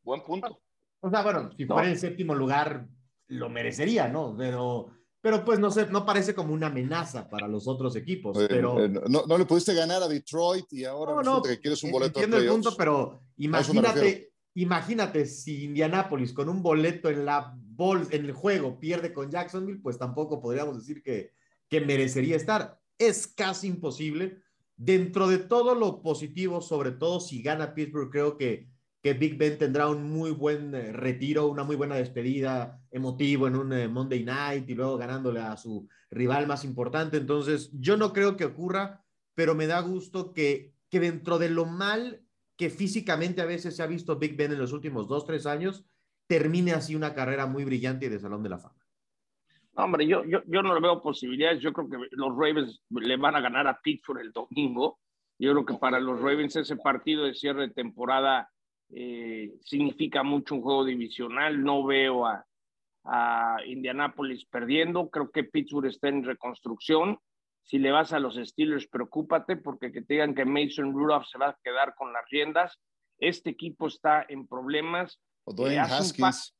Buen 0.03 0.23
punto. 0.23 0.61
O 1.01 1.09
sea, 1.09 1.21
bueno, 1.21 1.51
si 1.55 1.65
fuera 1.65 1.89
en 1.89 2.00
séptimo 2.00 2.33
lugar, 2.33 2.88
lo 3.27 3.50
merecería, 3.50 4.07
¿no? 4.07 4.35
Pero, 4.38 4.91
pero 5.22 5.46
pues 5.46 5.60
no 5.60 5.70
sé, 5.70 5.86
no 5.88 6.04
parece 6.04 6.34
como 6.34 6.54
una 6.54 6.68
amenaza 6.68 7.30
para 7.30 7.48
los 7.48 7.68
otros 7.68 7.96
equipos. 7.96 8.38
Eh, 8.42 8.48
pero... 8.50 8.84
eh, 8.84 8.90
no, 8.90 9.24
no, 9.28 9.38
le 9.38 9.46
pudiste 9.46 9.74
ganar 9.74 10.01
a 10.01 10.08
Detroit 10.08 10.66
y 10.74 10.84
ahora 10.84 11.13
no, 11.13 11.22
no, 11.22 11.42
que 11.42 11.60
quieres 11.60 11.84
un 11.84 11.92
boleto 11.92 12.20
entiendo 12.20 12.38
el 12.38 12.50
punto, 12.50 12.75
pero 12.75 13.22
imagínate, 13.38 14.34
imagínate 14.56 15.28
si 15.28 15.66
Indianapolis 15.66 16.34
con 16.34 16.50
un 16.50 16.63
boleto 16.63 17.10
en 17.10 17.25
la 17.25 17.56
bol, 17.56 18.08
en 18.10 18.25
el 18.25 18.34
juego 18.34 18.80
pierde 18.80 19.13
con 19.13 19.30
Jacksonville, 19.30 19.80
pues 19.82 20.00
tampoco 20.00 20.42
podríamos 20.42 20.75
decir 20.75 21.04
que, 21.04 21.32
que 21.70 21.82
merecería 21.82 22.36
estar. 22.36 22.80
Es 22.98 23.28
casi 23.28 23.68
imposible. 23.68 24.42
Dentro 24.75 25.28
de 25.28 25.38
todo 25.38 25.75
lo 25.75 26.01
positivo, 26.01 26.62
sobre 26.62 26.92
todo 26.92 27.20
si 27.20 27.44
gana 27.44 27.75
Pittsburgh, 27.75 28.10
creo 28.10 28.38
que, 28.38 28.68
que 29.01 29.13
Big 29.13 29.38
Ben 29.38 29.58
tendrá 29.58 29.89
un 29.89 30.10
muy 30.10 30.31
buen 30.31 30.75
eh, 30.75 30.91
retiro, 30.91 31.48
una 31.48 31.63
muy 31.63 31.75
buena 31.75 31.96
despedida 31.96 32.79
emotivo 32.91 33.48
en 33.48 33.55
un 33.55 33.74
eh, 33.74 33.88
Monday 33.88 34.24
Night 34.24 34.70
y 34.70 34.75
luego 34.75 34.98
ganándole 34.98 35.39
a 35.39 35.58
su 35.58 35.88
rival 36.12 36.46
más 36.46 36.63
importante. 36.63 37.17
Entonces, 37.17 37.72
yo 37.74 37.98
no 37.98 38.13
creo 38.13 38.38
que 38.38 38.46
ocurra, 38.46 39.03
pero 39.34 39.55
me 39.55 39.65
da 39.65 39.79
gusto 39.81 40.34
que, 40.34 40.74
que 40.89 41.00
dentro 41.00 41.39
de 41.39 41.50
lo 41.50 41.65
mal 41.65 42.22
que 42.55 42.70
físicamente 42.70 43.41
a 43.41 43.46
veces 43.46 43.75
se 43.75 43.81
ha 43.81 43.88
visto 43.88 44.20
Big 44.20 44.38
Ben 44.38 44.51
en 44.51 44.60
los 44.60 44.72
últimos 44.72 45.08
dos, 45.08 45.25
tres 45.25 45.48
años, 45.48 45.84
termine 46.27 46.74
así 46.74 46.96
una 46.96 47.15
carrera 47.15 47.48
muy 47.48 47.65
brillante 47.65 48.05
y 48.05 48.10
de 48.10 48.20
Salón 48.20 48.43
de 48.43 48.50
la 48.50 48.60
Fama. 48.60 48.86
No, 49.75 49.86
hombre, 49.86 50.05
yo, 50.05 50.24
yo, 50.25 50.43
yo 50.46 50.62
no 50.62 50.75
le 50.75 50.81
veo 50.81 51.01
posibilidades. 51.01 51.60
Yo 51.60 51.74
creo 51.74 51.89
que 51.89 51.98
los 52.12 52.38
Ravens 52.38 52.84
le 52.89 53.17
van 53.17 53.36
a 53.36 53.41
ganar 53.41 53.65
a 53.67 53.79
Pittsburgh 53.81 54.20
el 54.20 54.31
domingo. 54.31 55.00
Yo 55.39 55.53
creo 55.53 55.65
que 55.65 55.74
para 55.74 56.00
los 56.00 56.20
Ravens 56.20 56.55
ese 56.55 56.75
partido 56.75 57.24
de 57.24 57.34
cierre 57.34 57.67
de 57.67 57.74
temporada 57.74 58.51
eh, 58.93 59.53
significa 59.62 60.24
mucho 60.24 60.55
un 60.55 60.62
juego 60.62 60.86
divisional. 60.86 61.63
No 61.63 61.83
veo 61.83 62.25
a, 62.25 62.45
a 63.05 63.57
Indianapolis 63.65 64.45
perdiendo. 64.45 65.10
Creo 65.10 65.31
que 65.31 65.43
Pittsburgh 65.43 65.88
está 65.88 66.10
en 66.10 66.24
reconstrucción. 66.24 67.17
Si 67.63 67.77
le 67.77 67.91
vas 67.91 68.12
a 68.12 68.19
los 68.19 68.36
Steelers, 68.36 68.88
preocúpate 68.88 69.55
porque 69.55 69.91
que 69.91 70.01
te 70.01 70.15
digan 70.15 70.33
que 70.33 70.45
Mason 70.45 70.93
Rudolph 70.93 71.25
se 71.27 71.38
va 71.38 71.50
a 71.50 71.57
quedar 71.63 71.93
con 71.95 72.12
las 72.12 72.24
riendas. 72.29 72.79
Este 73.17 73.51
equipo 73.51 73.88
está 73.88 74.25
en 74.27 74.48
problemas. 74.48 75.19
O 75.43 75.53
Dwayne 75.53 75.75
Eh, 75.75 75.79
hace 75.79 75.93
un 75.93 76.25
Haskins. 76.25 76.55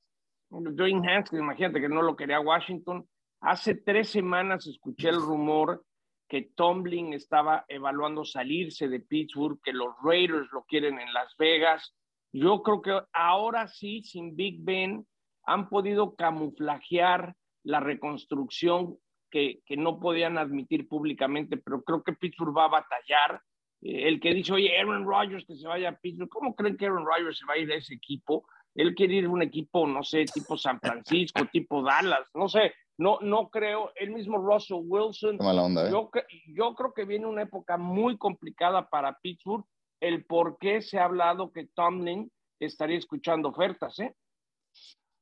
Dwayne 0.50 1.09
Haskins, 1.09 1.41
imagínate 1.41 1.81
que 1.81 1.89
no 1.89 2.01
lo 2.01 2.15
quería 2.15 2.39
Washington. 2.39 3.07
Hace 3.41 3.75
tres 3.75 4.09
semanas 4.09 4.67
escuché 4.67 5.09
el 5.09 5.15
rumor 5.15 5.83
que 6.27 6.51
Tomlin 6.55 7.13
estaba 7.13 7.65
evaluando 7.67 8.23
salirse 8.23 8.88
de 8.88 9.00
Pittsburgh, 9.00 9.59
que 9.63 9.73
los 9.73 9.95
Raiders 10.03 10.47
lo 10.51 10.63
quieren 10.63 11.00
en 11.00 11.11
Las 11.11 11.35
Vegas. 11.38 11.93
Yo 12.33 12.63
creo 12.63 12.81
que 12.81 13.00
ahora 13.13 13.67
sí, 13.67 14.03
sin 14.03 14.35
Big 14.35 14.63
Ben, 14.63 15.05
han 15.45 15.69
podido 15.69 16.15
camuflajear 16.15 17.35
la 17.63 17.79
reconstrucción 17.79 18.97
que, 19.29 19.61
que 19.65 19.77
no 19.77 20.00
podían 20.00 20.38
admitir 20.38 20.88
públicamente, 20.88 21.57
pero 21.57 21.83
creo 21.83 22.03
que 22.03 22.13
Pittsburgh 22.13 22.55
va 22.55 22.65
a 22.65 22.81
batallar. 22.81 23.41
Eh, 23.81 24.07
el 24.07 24.19
que 24.19 24.33
dice, 24.33 24.53
oye, 24.53 24.77
Aaron 24.77 25.05
Rodgers 25.05 25.45
que 25.45 25.55
se 25.55 25.67
vaya 25.67 25.89
a 25.89 25.97
Pittsburgh, 25.97 26.29
¿cómo 26.29 26.55
creen 26.55 26.77
que 26.77 26.85
Aaron 26.85 27.05
Rodgers 27.05 27.38
se 27.38 27.45
va 27.45 27.53
a 27.53 27.57
ir 27.57 27.71
a 27.71 27.75
ese 27.75 27.95
equipo? 27.95 28.45
Él 28.75 28.95
quiere 28.95 29.15
ir 29.15 29.25
a 29.25 29.29
un 29.29 29.41
equipo, 29.41 29.88
no 29.88 30.03
sé, 30.03 30.25
tipo 30.25 30.57
San 30.57 30.79
Francisco, 30.79 31.41
tipo 31.51 31.81
Dallas, 31.81 32.29
no 32.33 32.47
sé, 32.47 32.73
no, 32.97 33.19
no 33.21 33.50
creo, 33.50 33.91
el 33.95 34.11
mismo 34.11 34.38
Russell 34.38 34.83
Wilson. 34.83 35.38
Onda, 35.41 35.88
¿eh? 35.88 35.91
Yo, 35.91 36.09
yo 36.47 36.75
creo 36.75 36.93
que 36.93 37.05
viene 37.05 37.25
una 37.25 37.43
época 37.43 37.77
muy 37.77 38.17
complicada 38.17 38.89
para 38.89 39.17
Pittsburgh, 39.21 39.65
el 40.01 40.25
por 40.25 40.58
qué 40.58 40.81
se 40.81 40.98
ha 40.98 41.05
hablado 41.05 41.51
que 41.51 41.67
Tomlin 41.74 42.29
estaría 42.60 42.98
escuchando 42.98 43.50
ofertas, 43.50 44.00
¿eh? 44.00 44.13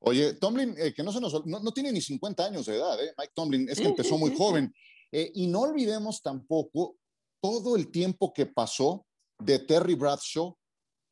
Oye, 0.01 0.33
Tomlin, 0.35 0.73
eh, 0.77 0.93
que 0.93 1.03
no 1.03 1.11
se 1.11 1.19
nos 1.19 1.45
no, 1.45 1.59
no 1.59 1.71
tiene 1.71 1.91
ni 1.91 2.01
50 2.01 2.45
años 2.45 2.65
de 2.65 2.77
edad, 2.77 3.03
¿eh? 3.03 3.13
Mike 3.17 3.33
Tomlin, 3.35 3.69
es 3.69 3.79
que 3.79 3.87
empezó 3.87 4.17
muy 4.17 4.35
joven. 4.35 4.73
Eh, 5.11 5.31
y 5.35 5.47
no 5.47 5.61
olvidemos 5.61 6.21
tampoco 6.21 6.95
todo 7.41 7.75
el 7.75 7.91
tiempo 7.91 8.33
que 8.33 8.45
pasó 8.45 9.05
de 9.39 9.59
Terry 9.59 9.95
Bradshaw 9.95 10.55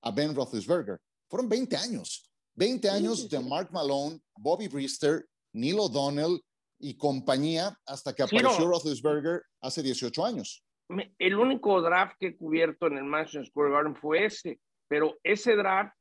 a 0.03 0.11
Ben 0.11 0.33
Roethlisberger. 0.33 0.99
Fueron 1.29 1.49
20 1.49 1.75
años. 1.75 2.29
20 2.55 2.89
años 2.89 3.29
de. 3.29 3.39
Mark 3.39 3.69
Malone, 3.71 4.19
Bobby 4.37 4.67
Brister, 4.67 5.25
Neil 5.53 5.79
O'Donnell 5.79 6.41
y 6.79 6.95
compañía 6.95 7.77
hasta 7.85 8.13
que 8.13 8.23
apareció. 8.23 8.67
Roethlisberger 8.67 9.41
hace 9.61 9.83
18 9.83 10.25
años. 10.25 10.63
Me- 10.89 11.13
El 11.19 11.35
único 11.37 11.81
draft 11.81 12.15
que 12.19 12.27
he 12.27 12.37
cubierto 12.37 12.87
en 12.87 12.97
el 12.97 13.03
Madison 13.03 13.45
Square 13.45 13.71
Garden 13.71 13.95
fue 13.95 14.25
ese, 14.25 14.59
pero 14.87 15.17
ese 15.23 15.55
draft 15.55 15.93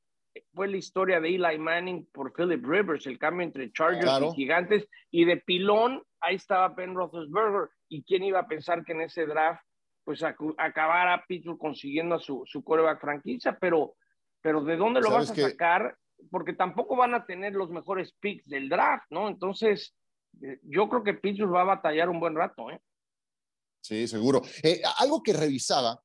fue 0.55 0.69
la 0.69 0.77
historia 0.77 1.19
de 1.21 1.29
Eli 1.35 1.59
Manning 1.59 2.07
por 2.13 2.33
Philip 2.33 2.65
Rivers, 2.65 3.07
el 3.07 3.19
cambio 3.19 3.45
entre 3.47 3.73
Chargers 3.73 4.05
Claro. 4.05 4.27
y 4.33 4.37
Gigantes, 4.37 4.89
y 5.11 5.25
de 5.25 5.39
pilón, 5.39 6.03
ahí 6.21 6.37
estaba 6.37 6.69
Ben 6.69 6.95
Roethlisberger, 6.95 7.71
y 7.89 8.03
quién 8.05 8.23
iba 8.23 8.41
a 8.41 8.47
pensar 8.47 8.85
que 8.85 8.93
en 8.93 9.01
ese 9.03 9.27
draft 9.27 9.63
pues 10.05 10.23
acabara 10.23 11.25
Pittsburgh 11.27 11.59
consiguiendo 11.59 12.15
a 12.15 12.19
su, 12.21 12.43
su 12.47 12.63
coreback 12.63 13.01
franquicia, 13.01 13.59
pero, 13.61 13.95
pero 14.41 14.63
¿de 14.63 14.77
dónde 14.77 15.01
lo 15.01 15.09
¿Sabes 15.09 15.31
vas 15.31 15.39
a 15.39 15.49
sacar? 15.51 15.97
Porque 16.31 16.53
tampoco 16.53 16.95
van 16.95 17.15
a 17.15 17.25
tener 17.27 17.55
los 17.55 17.71
mejores 17.71 18.13
picks 18.21 18.47
del 18.47 18.69
draft, 18.69 19.07
¿no? 19.11 19.27
Entonces, 19.27 19.97
eh, 20.43 20.61
yo 20.63 20.89
creo 20.89 21.03
que 21.03 21.15
Pittsburgh 21.15 21.53
va 21.55 21.63
a 21.63 21.65
batallar 21.77 22.09
un 22.09 22.21
buen 22.21 22.37
rato, 22.37 22.71
¿eh? 22.71 22.79
Sí, 23.87 24.09
seguro. 24.09 24.43
Eh, 24.65 24.83
algo 24.99 25.23
que 25.23 25.33
revisaba 25.33 26.03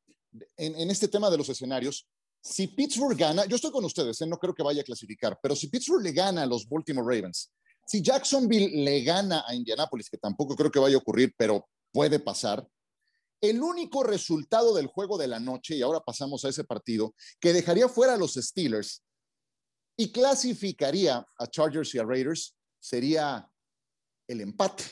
en, 0.55 0.75
en 0.75 0.91
este 0.91 1.07
tema 1.07 1.31
de 1.31 1.38
los 1.38 1.50
escenarios, 1.50 2.07
si 2.39 2.67
Pittsburgh 2.67 3.17
gana, 3.17 3.45
yo 3.45 3.55
estoy 3.55 3.71
con 3.71 3.83
ustedes, 3.83 4.21
eh, 4.21 4.27
no 4.27 4.38
creo 4.38 4.53
que 4.53 4.61
vaya 4.61 4.81
a 4.81 4.85
clasificar, 4.85 5.39
pero 5.41 5.55
si 5.55 5.67
Pittsburgh 5.67 6.03
le 6.03 6.11
gana 6.11 6.43
a 6.43 6.45
los 6.45 6.69
Baltimore 6.69 7.15
Ravens, 7.15 7.51
si 7.88 8.03
Jacksonville 8.03 8.83
le 8.83 9.01
gana 9.01 9.43
a 9.47 9.55
Indianapolis, 9.55 10.11
que 10.11 10.19
tampoco 10.19 10.55
creo 10.55 10.69
que 10.69 10.77
vaya 10.77 10.95
a 10.95 11.00
ocurrir, 11.00 11.33
pero 11.35 11.67
puede 11.91 12.19
pasar, 12.19 12.67
el 13.41 13.63
único 13.63 14.03
resultado 14.03 14.75
del 14.75 14.85
juego 14.85 15.17
de 15.17 15.27
la 15.27 15.39
noche, 15.39 15.75
y 15.75 15.81
ahora 15.81 16.01
pasamos 16.01 16.45
a 16.45 16.50
ese 16.50 16.63
partido, 16.63 17.15
que 17.39 17.51
dejaría 17.51 17.89
fuera 17.89 18.13
a 18.13 18.17
los 18.17 18.35
Steelers 18.35 19.03
y 19.97 20.11
clasificaría 20.11 21.25
a 21.35 21.47
Chargers 21.47 21.95
y 21.95 21.97
a 21.97 22.03
Raiders, 22.03 22.55
sería 22.79 23.50
el 24.27 24.41
empate, 24.41 24.83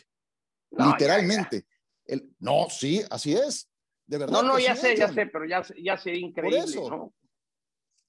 No, 0.72 0.86
ya, 0.86 0.91
literalmente. 0.91 1.67
El, 2.10 2.36
no, 2.39 2.68
sí, 2.70 3.01
así 3.10 3.34
es. 3.34 3.70
De 4.06 4.18
verdad. 4.18 4.42
No, 4.42 4.44
no, 4.44 4.60
ya 4.60 4.75
sí 4.75 4.82
sé, 4.82 4.98
ya 4.98 5.13
sé, 5.13 5.28
pero 5.28 5.46
ya, 5.46 5.63
ya 5.82 5.98
sería 5.98 6.28
increíble, 6.28 6.60
eso. 6.60 6.89
¿no? 6.89 7.13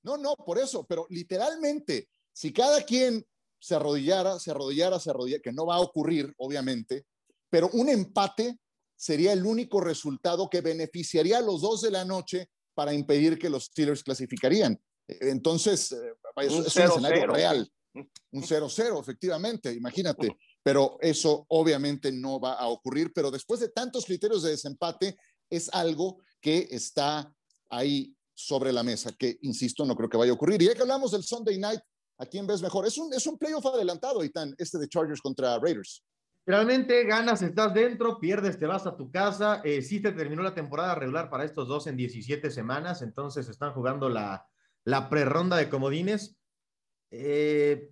No, 0.03 0.17
no, 0.17 0.35
por 0.35 0.59
eso, 0.59 0.87
pero 0.87 1.07
literalmente, 1.11 2.09
si 2.33 2.53
cada 2.53 2.83
quien 2.83 3.25
se 3.59 3.75
arrodillara, 3.75 4.39
se 4.39 4.51
arrodillara, 4.51 4.99
se 4.99 5.11
arrodillara, 5.11 5.43
que 5.43 5.53
no 5.53 5.67
va 5.67 5.77
a 5.77 5.81
ocurrir, 5.81 6.33
obviamente, 6.39 7.05
pero 7.51 7.69
un 7.75 7.91
empate 7.91 8.59
sería 8.97 9.33
el 9.33 9.45
único 9.45 9.81
resultado 9.81 10.49
que 10.49 10.63
beneficiaría 10.63 11.39
a 11.39 11.43
los 11.43 11.61
dos 11.61 11.83
de 11.83 11.91
la 11.91 12.05
noche 12.05 12.49
para 12.75 12.95
impedir 12.95 13.39
que 13.39 13.51
los 13.51 13.65
Steelers 13.65 14.03
clasificarían. 14.03 14.81
Entonces, 15.07 15.93
eh, 15.93 15.97
es, 16.37 16.53
Un 16.53 16.67
es 16.67 16.77
un 16.77 16.83
escenario 16.83 17.25
0-0. 17.25 17.33
real. 17.33 17.73
Un 18.33 18.43
0-0, 18.43 19.01
efectivamente, 19.01 19.73
imagínate. 19.73 20.29
Pero 20.63 20.99
eso 21.01 21.47
obviamente 21.49 22.13
no 22.13 22.39
va 22.39 22.55
a 22.55 22.69
ocurrir. 22.69 23.13
Pero 23.15 23.31
después 23.31 23.61
de 23.61 23.71
tantos 23.71 24.05
criterios 24.05 24.43
de 24.43 24.51
desempate, 24.51 25.17
es 25.49 25.69
algo 25.73 26.23
que 26.41 26.69
está 26.71 27.33
ahí 27.69 28.15
sobre 28.35 28.73
la 28.73 28.83
mesa, 28.83 29.13
que, 29.13 29.39
insisto, 29.43 29.85
no 29.85 29.95
creo 29.95 30.09
que 30.09 30.17
vaya 30.17 30.33
a 30.33 30.35
ocurrir. 30.35 30.63
Y 30.63 30.67
ya 30.67 30.75
que 30.75 30.83
hablamos 30.83 31.13
del 31.13 31.23
Sunday 31.23 31.59
Night, 31.59 31.81
¿a 32.19 32.27
quién 32.27 32.47
ves 32.47 32.63
mejor? 32.63 32.87
Es 32.87 32.97
un, 32.97 33.13
es 33.13 33.27
un 33.27 33.37
playoff 33.37 33.67
adelantado, 33.67 34.25
Itán, 34.25 34.55
este 34.59 34.79
de 34.79 34.89
Chargers 34.89 35.21
contra 35.21 35.59
Raiders. 35.59 36.03
Realmente 36.47 37.05
ganas, 37.05 37.43
estás 37.43 37.75
dentro, 37.75 38.19
pierdes, 38.19 38.59
te 38.59 38.67
vas 38.67 38.87
a 38.87 38.97
tu 38.97 39.11
casa. 39.11 39.61
Eh, 39.63 39.83
sí 39.83 40.01
te 40.01 40.13
terminó 40.13 40.43
la 40.43 40.55
temporada 40.55 40.95
regular 40.95 41.29
para 41.29 41.45
estos 41.45 41.69
dos 41.69 41.87
en 41.87 41.97
17 41.97 42.51
semanas, 42.51 43.03
entonces 43.03 43.49
están 43.49 43.75
jugando 43.75 44.09
la, 44.09 44.49
la 44.85 45.09
prerronda 45.11 45.57
de 45.57 45.69
comodines. 45.69 46.37
Eh, 47.11 47.91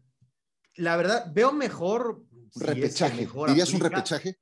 la 0.77 0.97
verdad, 0.97 1.31
veo 1.33 1.53
mejor. 1.53 2.25
Si 2.51 2.61
es 2.61 2.67
que 2.67 2.75
repechaje. 2.75 3.17
mejor 3.17 3.49
¿Dirías 3.49 3.73
un 3.73 3.81
repechaje? 3.81 4.39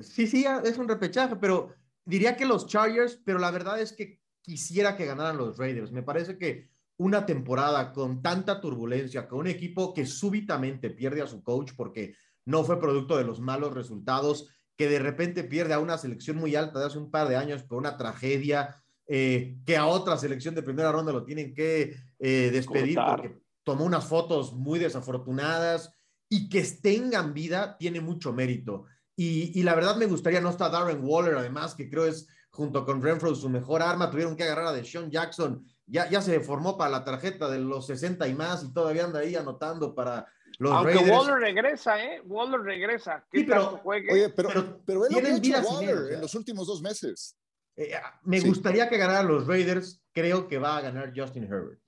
Sí, 0.00 0.26
sí, 0.26 0.46
es 0.64 0.78
un 0.78 0.88
repechaje, 0.88 1.36
pero 1.36 1.74
diría 2.04 2.36
que 2.36 2.46
los 2.46 2.66
Chargers, 2.66 3.20
pero 3.24 3.38
la 3.38 3.50
verdad 3.50 3.80
es 3.80 3.92
que 3.92 4.20
quisiera 4.40 4.96
que 4.96 5.06
ganaran 5.06 5.36
los 5.36 5.58
Raiders. 5.58 5.92
Me 5.92 6.02
parece 6.02 6.38
que 6.38 6.70
una 6.96 7.24
temporada 7.24 7.92
con 7.92 8.22
tanta 8.22 8.60
turbulencia, 8.60 9.26
con 9.26 9.40
un 9.40 9.46
equipo 9.46 9.94
que 9.94 10.06
súbitamente 10.06 10.90
pierde 10.90 11.22
a 11.22 11.26
su 11.26 11.42
coach 11.42 11.72
porque 11.76 12.14
no 12.44 12.64
fue 12.64 12.80
producto 12.80 13.16
de 13.16 13.24
los 13.24 13.40
malos 13.40 13.74
resultados, 13.74 14.48
que 14.76 14.88
de 14.88 14.98
repente 14.98 15.44
pierde 15.44 15.74
a 15.74 15.78
una 15.78 15.98
selección 15.98 16.36
muy 16.36 16.56
alta 16.56 16.78
de 16.78 16.86
hace 16.86 16.98
un 16.98 17.10
par 17.10 17.28
de 17.28 17.36
años 17.36 17.62
por 17.62 17.78
una 17.78 17.96
tragedia, 17.96 18.82
eh, 19.06 19.56
que 19.66 19.76
a 19.76 19.86
otra 19.86 20.16
selección 20.16 20.54
de 20.54 20.62
primera 20.62 20.92
ronda 20.92 21.12
lo 21.12 21.24
tienen 21.24 21.54
que 21.54 21.96
eh, 22.18 22.50
despedir 22.52 22.96
Cortar. 22.96 23.16
porque 23.16 23.38
tomó 23.62 23.84
unas 23.84 24.06
fotos 24.06 24.52
muy 24.54 24.78
desafortunadas 24.78 25.94
y 26.30 26.48
que 26.48 26.62
tengan 26.62 27.34
vida 27.34 27.76
tiene 27.76 28.00
mucho 28.00 28.32
mérito. 28.32 28.86
Y, 29.16 29.58
y, 29.58 29.62
la 29.64 29.74
verdad 29.74 29.96
me 29.96 30.06
gustaría, 30.06 30.40
no 30.40 30.48
está 30.48 30.70
Darren 30.70 31.00
Waller, 31.02 31.34
además, 31.34 31.74
que 31.74 31.90
creo 31.90 32.06
es 32.06 32.26
junto 32.50 32.86
con 32.86 33.02
Renfro 33.02 33.34
su 33.34 33.50
mejor 33.50 33.82
arma, 33.82 34.10
tuvieron 34.10 34.36
que 34.36 34.44
agarrar 34.44 34.68
a 34.68 34.72
Deshaun 34.72 35.10
Jackson, 35.10 35.64
ya, 35.86 36.08
ya 36.08 36.22
se 36.22 36.40
formó 36.40 36.78
para 36.78 36.90
la 36.90 37.04
tarjeta 37.04 37.50
de 37.50 37.58
los 37.58 37.86
60 37.86 38.26
y 38.28 38.34
más 38.34 38.64
y 38.64 38.72
todavía 38.72 39.04
anda 39.04 39.20
ahí 39.20 39.34
anotando 39.34 39.94
para 39.94 40.26
los 40.58 40.72
Aunque 40.72 40.94
Raiders. 40.94 41.18
Waller 41.18 41.34
regresa, 41.36 42.02
¿eh? 42.02 42.22
Waller 42.24 42.60
regresa. 42.60 43.24
¿Qué 43.30 43.40
Sí, 43.40 43.44
pero-? 43.44 43.80
Oye, 43.84 44.30
pero, 44.30 44.50
Pero 44.50 44.80
pero, 44.86 45.06
tienen 45.08 45.40
vida 45.40 45.62
Waller 45.62 45.90
él, 45.90 46.14
en 46.14 46.20
los 46.20 46.34
últimos 46.34 46.66
dos 46.66 46.80
meses. 46.80 47.36
Eh, 47.76 47.92
me 48.22 48.40
Sí. 48.40 48.48
gustaría 48.48 48.88
que 48.88 48.96
ganara 48.98 49.22
los 49.22 49.46
Raiders, 49.46 50.02
creo 50.12 50.48
que 50.48 50.58
va 50.58 50.76
a 50.76 50.80
ganar 50.80 51.12
Justin 51.14 51.44
Herbert. 51.44 51.80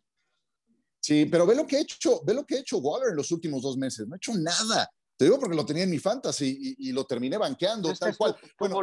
Sí, 1.03 1.27
pero 1.27 1.45
ve 1.47 1.57
lo 1.57 1.67
que 1.67 1.77
ha 1.77 1.81
hecho, 1.81 2.23
ve 2.25 2.33
lo 2.33 2.47
que 2.47 2.55
ha 2.55 2.61
hecho 2.61 2.79
Waller 2.79 3.11
en 3.11 3.17
los 3.17 3.33
últimos 3.33 3.61
dos 3.63 3.77
meses. 3.77 4.07
No 4.07 4.15
ha 4.15 4.17
hecho 4.19 4.33
nada. 4.35 4.89
Te 5.17 5.25
digo 5.25 5.39
porque 5.39 5.57
lo 5.57 5.67
tenía 5.67 5.83
en 5.83 5.91
mi 5.91 5.99
fantasy 5.99 6.77
y, 6.79 6.89
y 6.89 6.93
lo 6.93 7.05
terminé 7.05 7.37
banqueando, 7.39 7.91
Este 7.91 8.07
tal 8.07 8.17
cual. 8.17 8.37
Bueno. 8.59 8.81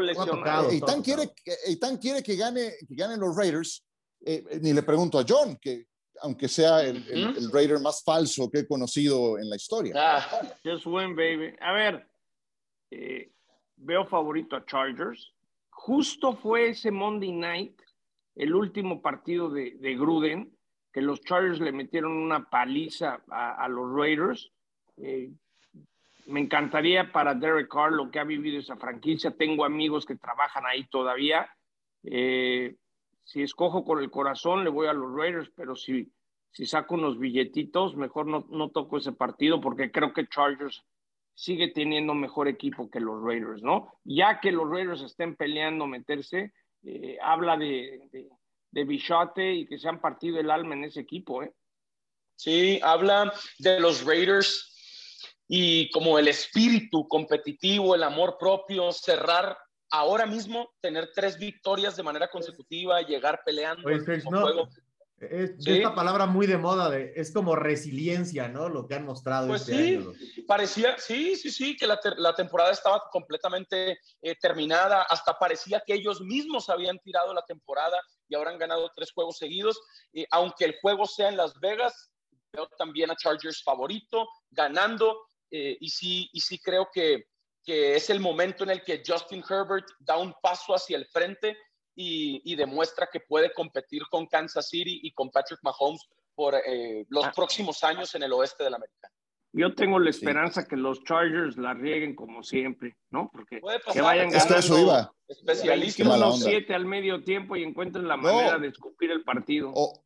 Eitan 0.70 1.02
quiere, 1.02 1.32
que- 1.34 1.56
Eitan 1.66 1.98
quiere 1.98 2.22
que, 2.22 2.36
gane, 2.36 2.74
que 2.88 2.96
ganen 2.96 3.20
los 3.22 3.36
Raiders. 3.36 3.86
eh, 4.26 4.44
eh, 4.50 4.60
ni 4.62 4.74
le 4.74 4.84
pregunto 4.84 5.18
a 5.18 5.26
John, 5.28 5.58
que 5.62 5.88
aunque 6.22 6.50
sea 6.50 6.84
el, 6.84 6.98
el- 7.10 7.30
Ujú. 7.30 7.40
el 7.40 7.52
Raider 7.54 7.80
más 7.80 8.04
falso 8.04 8.50
que 8.52 8.60
he 8.60 8.68
conocido 8.68 9.38
en 9.40 9.50
la 9.50 9.56
historia. 9.56 9.94
Ah, 9.96 10.42
Just 10.62 10.86
win, 10.86 11.16
baby. 11.16 11.56
A 11.62 11.72
ver, 11.72 12.06
eh, 12.92 13.32
veo 13.78 14.06
favorito 14.06 14.58
a 14.58 14.66
Chargers. 14.66 15.32
Justo 15.70 16.36
fue 16.36 16.72
ese 16.72 16.92
Monday 16.92 17.32
night, 17.32 17.80
el 18.36 18.54
último 18.54 19.02
partido 19.02 19.50
de, 19.50 19.78
de 19.80 19.96
Gruden, 19.96 20.54
los 21.02 21.22
Chargers 21.22 21.60
le 21.60 21.72
metieron 21.72 22.12
una 22.12 22.50
paliza 22.50 23.22
a, 23.30 23.68
los 23.68 23.94
Raiders. 23.94 24.52
Eh, 24.98 25.32
me 26.28 26.40
encantaría 26.40 27.12
para 27.12 27.34
Derek 27.34 27.68
Carr 27.68 27.92
lo 27.92 28.10
que 28.12 28.20
ha 28.20 28.24
vivido 28.24 28.60
esa 28.60 28.76
franquicia. 28.76 29.32
Tengo 29.32 29.66
amigos 29.66 30.06
que 30.06 30.16
trabajan 30.16 30.66
ahí 30.66 30.86
todavía. 30.88 31.50
Eh, 32.04 32.76
si 33.24 33.44
escojo 33.44 33.84
con 33.84 34.00
el 34.00 34.10
corazón, 34.10 34.64
le 34.64 34.70
voy 34.70 34.88
a 34.88 34.94
los 34.94 35.14
Raiders, 35.16 35.52
pero 35.56 35.76
si, 35.76 36.12
saco 36.52 36.96
unos 36.96 37.20
billetitos, 37.20 37.96
mejor 37.96 38.26
no, 38.26 38.70
toco 38.70 38.98
ese 38.98 39.12
partido 39.12 39.62
porque 39.62 39.92
creo 39.92 40.14
que 40.14 40.28
Chargers 40.28 40.84
sigue 41.34 41.70
teniendo 41.70 42.14
mejor 42.14 42.48
equipo 42.48 42.90
que 42.90 43.00
los 43.00 43.24
Raiders, 43.24 43.62
¿no? 43.62 43.94
Ya 44.04 44.40
que 44.40 44.52
los 44.52 44.70
Raiders 44.70 45.02
estén 45.02 45.36
peleando 45.36 45.88
meterse, 45.88 46.54
eh, 46.84 47.18
habla 47.22 47.56
de, 47.56 48.30
de 48.72 48.84
Bichote 48.84 49.52
y 49.54 49.68
que 49.68 49.78
se 49.80 49.88
han 49.88 50.00
partido 50.02 50.40
el 50.40 50.52
alma 50.52 50.76
en 50.76 50.86
ese 50.86 51.00
equipo, 51.02 51.44
¿eh? 51.44 51.54
Sí, 52.36 52.80
habla 52.84 53.34
de 53.58 53.80
los 53.80 54.06
Raiders 54.06 54.66
y 55.48 55.90
como 55.90 56.18
el 56.20 56.28
espíritu 56.28 57.08
competitivo, 57.08 57.96
el 57.96 58.04
amor 58.04 58.38
propio, 58.40 58.92
cerrar 58.94 59.58
ahora 59.92 60.26
mismo, 60.26 60.70
tener 60.80 61.10
tres 61.14 61.38
victorias 61.38 61.98
de 61.98 62.04
manera 62.04 62.30
consecutiva, 62.30 63.02
llegar 63.02 63.42
peleando 63.44 63.88
Oye, 63.90 64.22
no, 64.30 64.42
juego. 64.42 64.70
es, 65.20 65.52
Sí. 65.60 65.72
esta 65.72 65.94
palabra 65.94 66.28
muy 66.28 66.48
de 66.48 66.58
moda, 66.58 66.90
de, 66.90 67.12
es 67.16 67.34
como 67.34 67.56
resiliencia, 67.58 68.48
¿no? 68.48 68.70
Lo 68.70 68.88
que 68.88 68.96
han 68.96 69.04
mostrado 69.06 69.48
Pues 69.48 69.64
este 69.68 69.74
sí. 69.76 69.96
año. 69.98 70.14
Parecía, 70.48 70.98
sí, 70.98 71.36
sí, 71.36 71.52
sí, 71.52 71.76
que 71.76 71.88
la, 71.88 72.00
ter- 72.00 72.20
la 72.20 72.34
temporada 72.36 72.72
estaba 72.72 73.04
completamente 73.12 74.00
eh, 74.22 74.36
terminada, 74.40 75.02
hasta 75.02 75.34
parecía 75.38 75.82
que 75.86 75.96
ellos 75.96 76.22
mismos 76.22 76.70
habían 76.70 77.00
tirado 77.00 77.34
la 77.34 77.42
temporada 77.42 78.00
y 78.30 78.36
ahora 78.36 78.52
han 78.52 78.60
ganado 78.60 78.90
tres 78.96 79.12
juegos 79.12 79.38
seguidos. 79.38 79.80
Eh, 80.14 80.26
aunque 80.32 80.66
el 80.66 80.80
juego 80.80 81.06
sea 81.06 81.28
en 81.30 81.38
Las 81.38 81.60
Vegas, 81.60 82.12
veo 82.54 82.68
también 82.78 83.12
a 83.12 83.16
Chargers 83.16 83.62
favorito, 83.64 84.28
ganando, 84.52 85.26
eh, 85.52 85.78
y, 85.80 85.90
sí, 85.90 86.30
y 86.32 86.40
sí 86.40 86.60
creo 86.60 86.88
que, 86.94 87.26
que 87.64 87.96
es 87.96 88.10
el 88.10 88.20
momento 88.20 88.64
en 88.64 88.70
el 88.70 88.84
que 88.84 89.04
Justin 89.06 89.44
Herbert 89.48 89.88
da 90.00 90.18
un 90.18 90.34
paso 90.42 90.74
hacia 90.74 90.96
el 90.98 91.06
frente 91.08 91.58
y, 91.96 92.42
y 92.52 92.56
demuestra 92.56 93.10
que 93.12 93.20
puede 93.20 93.52
competir 93.52 94.04
con 94.10 94.26
Kansas 94.28 94.70
City 94.70 95.00
y 95.04 95.12
con 95.12 95.30
Patrick 95.30 95.60
Mahomes 95.64 96.02
por 96.36 96.56
eh, 96.56 97.06
los 97.10 97.26
Ah. 97.26 97.32
próximos 97.36 97.84
años 97.84 98.16
en 98.16 98.24
el 98.24 98.32
oeste 98.34 98.64
de 98.64 98.70
la 98.70 98.78
América. 98.78 99.10
Yo 99.52 99.74
tengo 99.74 99.98
la 100.00 100.12
Sí. 100.12 100.20
esperanza 100.20 100.66
que 100.68 100.76
los 100.76 101.04
Chargers 101.04 101.58
la 101.58 101.74
rieguen 101.74 102.16
como 102.16 102.44
siempre, 102.44 102.98
¿no? 103.10 103.30
Porque 103.34 103.60
que 103.92 104.02
vayan 104.02 104.28
Es 104.28 104.34
que 104.34 104.38
a 104.38 104.44
ganando 104.44 104.60
eso 104.60 104.80
iba. 104.80 105.14
Especialista. 105.28 105.98
Qué 106.04 106.04
mala 106.10 106.28
onda. 106.30 106.46
21-7 106.46 106.74
al 106.76 106.86
medio 106.86 107.24
tiempo 107.24 107.56
y 107.56 107.64
encuentren 107.64 108.08
la 108.08 108.18
No. 108.18 108.24
manera 108.24 108.60
de 108.60 108.68
escupir 108.68 109.10
el 109.12 109.24
partido. 109.24 109.72
O, 109.74 110.04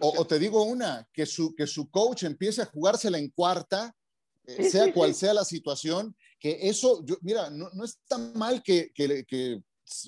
o- 0.00 0.14
o 0.20 0.26
te 0.26 0.38
digo 0.38 0.62
una, 0.64 1.06
que 1.12 1.26
su, 1.26 1.54
que 1.54 1.66
su 1.66 1.90
coach 1.90 2.22
empiece 2.24 2.62
a 2.62 2.66
jugársela 2.66 3.18
en 3.18 3.28
cuarta, 3.30 3.94
eh, 4.46 4.64
Sí, 4.64 4.70
sea 4.70 4.84
sí, 4.86 4.92
cual 4.92 5.12
sí. 5.14 5.20
sea 5.20 5.34
la 5.34 5.44
situación, 5.44 6.16
que 6.40 6.58
eso, 6.68 7.04
yo, 7.04 7.16
mira, 7.20 7.50
no, 7.50 7.68
no 7.74 7.84
es 7.84 8.00
tan 8.08 8.32
mal 8.38 8.62
que, 8.62 8.90
que, 8.94 9.24
que 9.26 9.60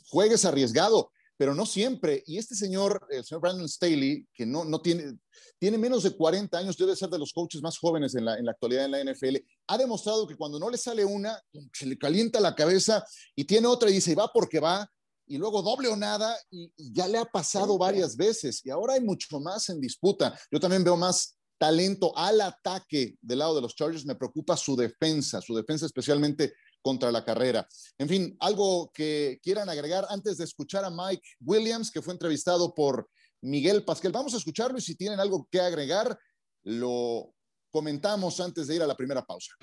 juegues 0.08 0.44
arriesgado, 0.46 1.12
pero 1.40 1.54
no 1.54 1.64
siempre. 1.64 2.22
Y 2.26 2.36
este 2.36 2.54
señor, 2.54 3.00
el 3.08 3.24
señor 3.24 3.40
Brandon 3.40 3.66
Staley, 3.66 4.26
que 4.34 4.44
no, 4.44 4.62
no 4.62 4.82
tiene, 4.82 5.16
tiene 5.58 5.78
menos 5.78 6.02
de 6.02 6.10
40 6.10 6.58
años, 6.58 6.76
debe 6.76 6.94
ser 6.94 7.08
de 7.08 7.18
los 7.18 7.32
coaches 7.32 7.62
más 7.62 7.78
jóvenes 7.78 8.14
en 8.14 8.26
la, 8.26 8.36
en 8.36 8.44
la 8.44 8.52
actualidad 8.52 8.84
en 8.84 8.90
la 8.90 9.02
NFL, 9.02 9.36
ha 9.68 9.78
demostrado 9.78 10.28
que 10.28 10.36
cuando 10.36 10.58
no 10.58 10.68
le 10.68 10.76
sale 10.76 11.02
una, 11.02 11.40
se 11.72 11.86
le 11.86 11.96
calienta 11.96 12.40
la 12.40 12.54
cabeza 12.54 13.02
y 13.34 13.44
tiene 13.44 13.68
otra 13.68 13.88
y 13.88 13.94
dice, 13.94 14.14
va 14.14 14.30
porque 14.30 14.60
va, 14.60 14.86
y 15.26 15.38
luego 15.38 15.62
doble 15.62 15.88
o 15.88 15.96
nada, 15.96 16.36
y, 16.50 16.70
y 16.76 16.92
ya 16.92 17.08
le 17.08 17.16
ha 17.16 17.24
pasado 17.24 17.78
varias 17.78 18.18
veces, 18.18 18.60
y 18.62 18.68
ahora 18.68 18.92
hay 18.92 19.00
mucho 19.00 19.40
más 19.40 19.70
en 19.70 19.80
disputa. 19.80 20.38
Yo 20.52 20.60
también 20.60 20.84
veo 20.84 20.98
más 20.98 21.38
talento 21.56 22.12
al 22.18 22.42
ataque 22.42 23.16
del 23.22 23.38
lado 23.38 23.54
de 23.54 23.62
los 23.62 23.74
Chargers, 23.74 24.04
me 24.04 24.14
preocupa 24.14 24.58
su 24.58 24.76
defensa, 24.76 25.40
su 25.40 25.56
defensa 25.56 25.86
especialmente 25.86 26.52
contra 26.82 27.12
la 27.12 27.24
carrera. 27.24 27.66
En 27.98 28.08
fin, 28.08 28.36
algo 28.40 28.90
que 28.92 29.38
quieran 29.42 29.68
agregar 29.68 30.06
antes 30.10 30.38
de 30.38 30.44
escuchar 30.44 30.84
a 30.84 30.90
Mike 30.90 31.28
Williams, 31.40 31.90
que 31.90 32.02
fue 32.02 32.12
entrevistado 32.12 32.74
por 32.74 33.08
Miguel 33.42 33.84
Pasquel. 33.84 34.12
Vamos 34.12 34.34
a 34.34 34.38
escucharlo 34.38 34.78
y 34.78 34.82
si 34.82 34.96
tienen 34.96 35.20
algo 35.20 35.48
que 35.50 35.60
agregar, 35.60 36.18
lo 36.62 37.32
comentamos 37.70 38.40
antes 38.40 38.66
de 38.66 38.76
ir 38.76 38.82
a 38.82 38.86
la 38.86 38.96
primera 38.96 39.24
pausa. 39.24 39.54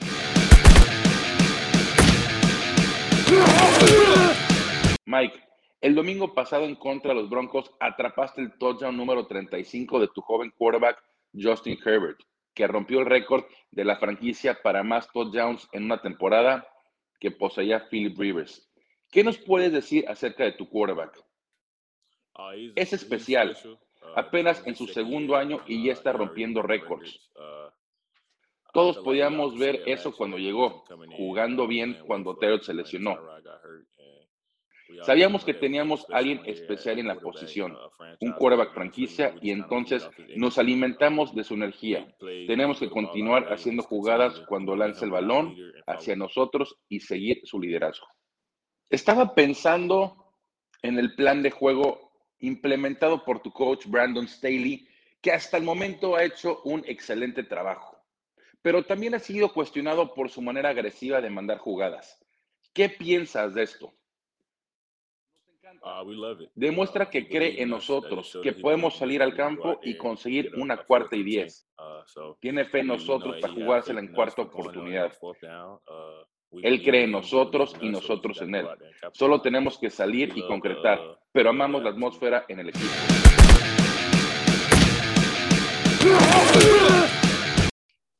Mike, 5.06 5.40
el 5.82 5.96
domingo 5.96 6.34
pasado 6.34 6.66
en 6.66 6.76
contra 6.76 7.14
de 7.14 7.22
los 7.22 7.30
Broncos 7.30 7.72
atrapaste 7.80 8.42
el 8.42 8.58
touchdown 8.58 8.96
número 8.96 9.28
35 9.28 10.00
de 10.00 10.08
tu 10.08 10.22
joven 10.22 10.52
quarterback 10.58 10.98
Justin 11.34 11.78
Herbert, 11.86 12.18
que 12.54 12.68
rompió 12.68 13.00
el 13.00 13.06
récord 13.06 13.46
de 13.72 13.86
la 13.86 13.98
franquicia 13.98 14.58
para 14.64 14.84
más 14.84 15.08
touchdowns 15.12 15.68
en 15.72 15.84
una 15.84 16.02
temporada 16.02 16.68
que 17.20 17.32
poseía 17.32 17.88
Philip 17.90 18.18
Rivers. 18.18 18.70
¿Qué 19.12 19.24
nos 19.24 19.38
puedes 19.38 19.72
decir 19.72 20.06
acerca 20.08 20.44
de 20.44 20.54
tu 20.54 20.70
quarterback? 20.70 21.24
Es 22.76 22.94
especial, 22.94 23.58
apenas 24.16 24.66
en 24.68 24.76
su 24.76 24.88
segundo 24.88 25.36
año 25.36 25.62
y 25.66 25.86
ya 25.86 25.94
está 25.94 26.12
rompiendo 26.12 26.62
récords. 26.62 27.32
Todos 28.74 29.00
podíamos 29.00 29.58
ver 29.58 29.82
eso 29.88 30.16
cuando 30.16 30.38
llegó, 30.38 30.84
jugando 31.16 31.68
bien 31.68 31.98
cuando 32.06 32.38
Teddy 32.38 32.60
se 32.60 32.74
lesionó. 32.74 33.18
Sabíamos 35.04 35.44
que 35.44 35.54
teníamos 35.54 36.06
a 36.12 36.18
alguien 36.18 36.42
especial 36.46 37.00
en 37.00 37.08
la 37.08 37.20
posición, 37.20 37.78
un 38.22 38.34
quarterback 38.34 38.74
franquicia, 38.74 39.36
y 39.42 39.52
entonces 39.52 40.10
nos 40.36 40.58
alimentamos 40.58 41.36
de 41.36 41.44
su 41.44 41.56
energía. 41.56 42.16
Tenemos 42.20 42.80
que 42.80 42.90
continuar 42.90 43.52
haciendo 43.52 43.84
jugadas 43.84 44.42
cuando 44.48 44.76
lance 44.76 45.06
el 45.06 45.12
balón 45.12 45.56
hacia 45.86 46.16
nosotros 46.16 46.76
y 46.90 47.00
seguir 47.00 47.42
su 47.44 47.60
liderazgo. 47.60 48.08
Estaba 48.90 49.36
pensando 49.36 50.34
en 50.82 50.98
el 50.98 51.16
plan 51.16 51.44
de 51.44 51.52
juego 51.52 52.08
implementado 52.40 53.24
por 53.26 53.42
tu 53.42 53.52
coach 53.52 53.86
Brandon 53.88 54.28
Staley, 54.28 54.88
que 55.22 55.32
hasta 55.32 55.58
el 55.58 55.64
momento 55.64 56.16
ha 56.16 56.24
hecho 56.24 56.62
un 56.64 56.84
excelente 56.86 57.44
trabajo, 57.44 57.98
pero 58.62 58.84
también 58.86 59.16
ha 59.16 59.20
sido 59.20 59.52
cuestionado 59.52 60.14
por 60.14 60.30
su 60.30 60.42
manera 60.42 60.70
agresiva 60.70 61.20
de 61.20 61.30
mandar 61.30 61.58
jugadas. 61.58 62.24
¿Qué 62.74 62.90
piensas 62.90 63.56
de 63.56 63.64
esto? 63.64 63.97
Demuestra 66.56 67.10
que 67.10 67.28
cree 67.28 67.62
en 67.62 67.70
nosotros, 67.70 68.38
que 68.42 68.54
podemos 68.54 68.96
salir 68.96 69.22
al 69.22 69.36
campo 69.36 69.80
y 69.84 69.98
conseguir 69.98 70.52
una 70.56 70.78
cuarta 70.78 71.16
y 71.16 71.24
diez. 71.24 71.68
Tiene 72.40 72.66
fe 72.66 72.80
en 72.80 72.88
nosotros 72.88 73.38
para 73.42 73.54
jugársela 73.54 74.00
en 74.00 74.14
cuarta 74.14 74.44
oportunidad. 74.44 75.12
Él 76.52 76.82
cree 76.84 77.04
en 77.04 77.12
nosotros 77.12 77.76
y 77.82 77.90
nosotros 77.90 78.42
en 78.42 78.56
él. 78.56 78.68
Solo 79.14 79.42
tenemos 79.42 79.78
que 79.78 79.90
salir 79.90 80.32
y 80.36 80.46
concretar, 80.48 81.00
pero 81.32 81.50
amamos 81.50 81.84
la 81.84 81.90
atmósfera 81.90 82.46
en 82.48 82.60
el 82.60 82.70
equipo. 82.70 82.86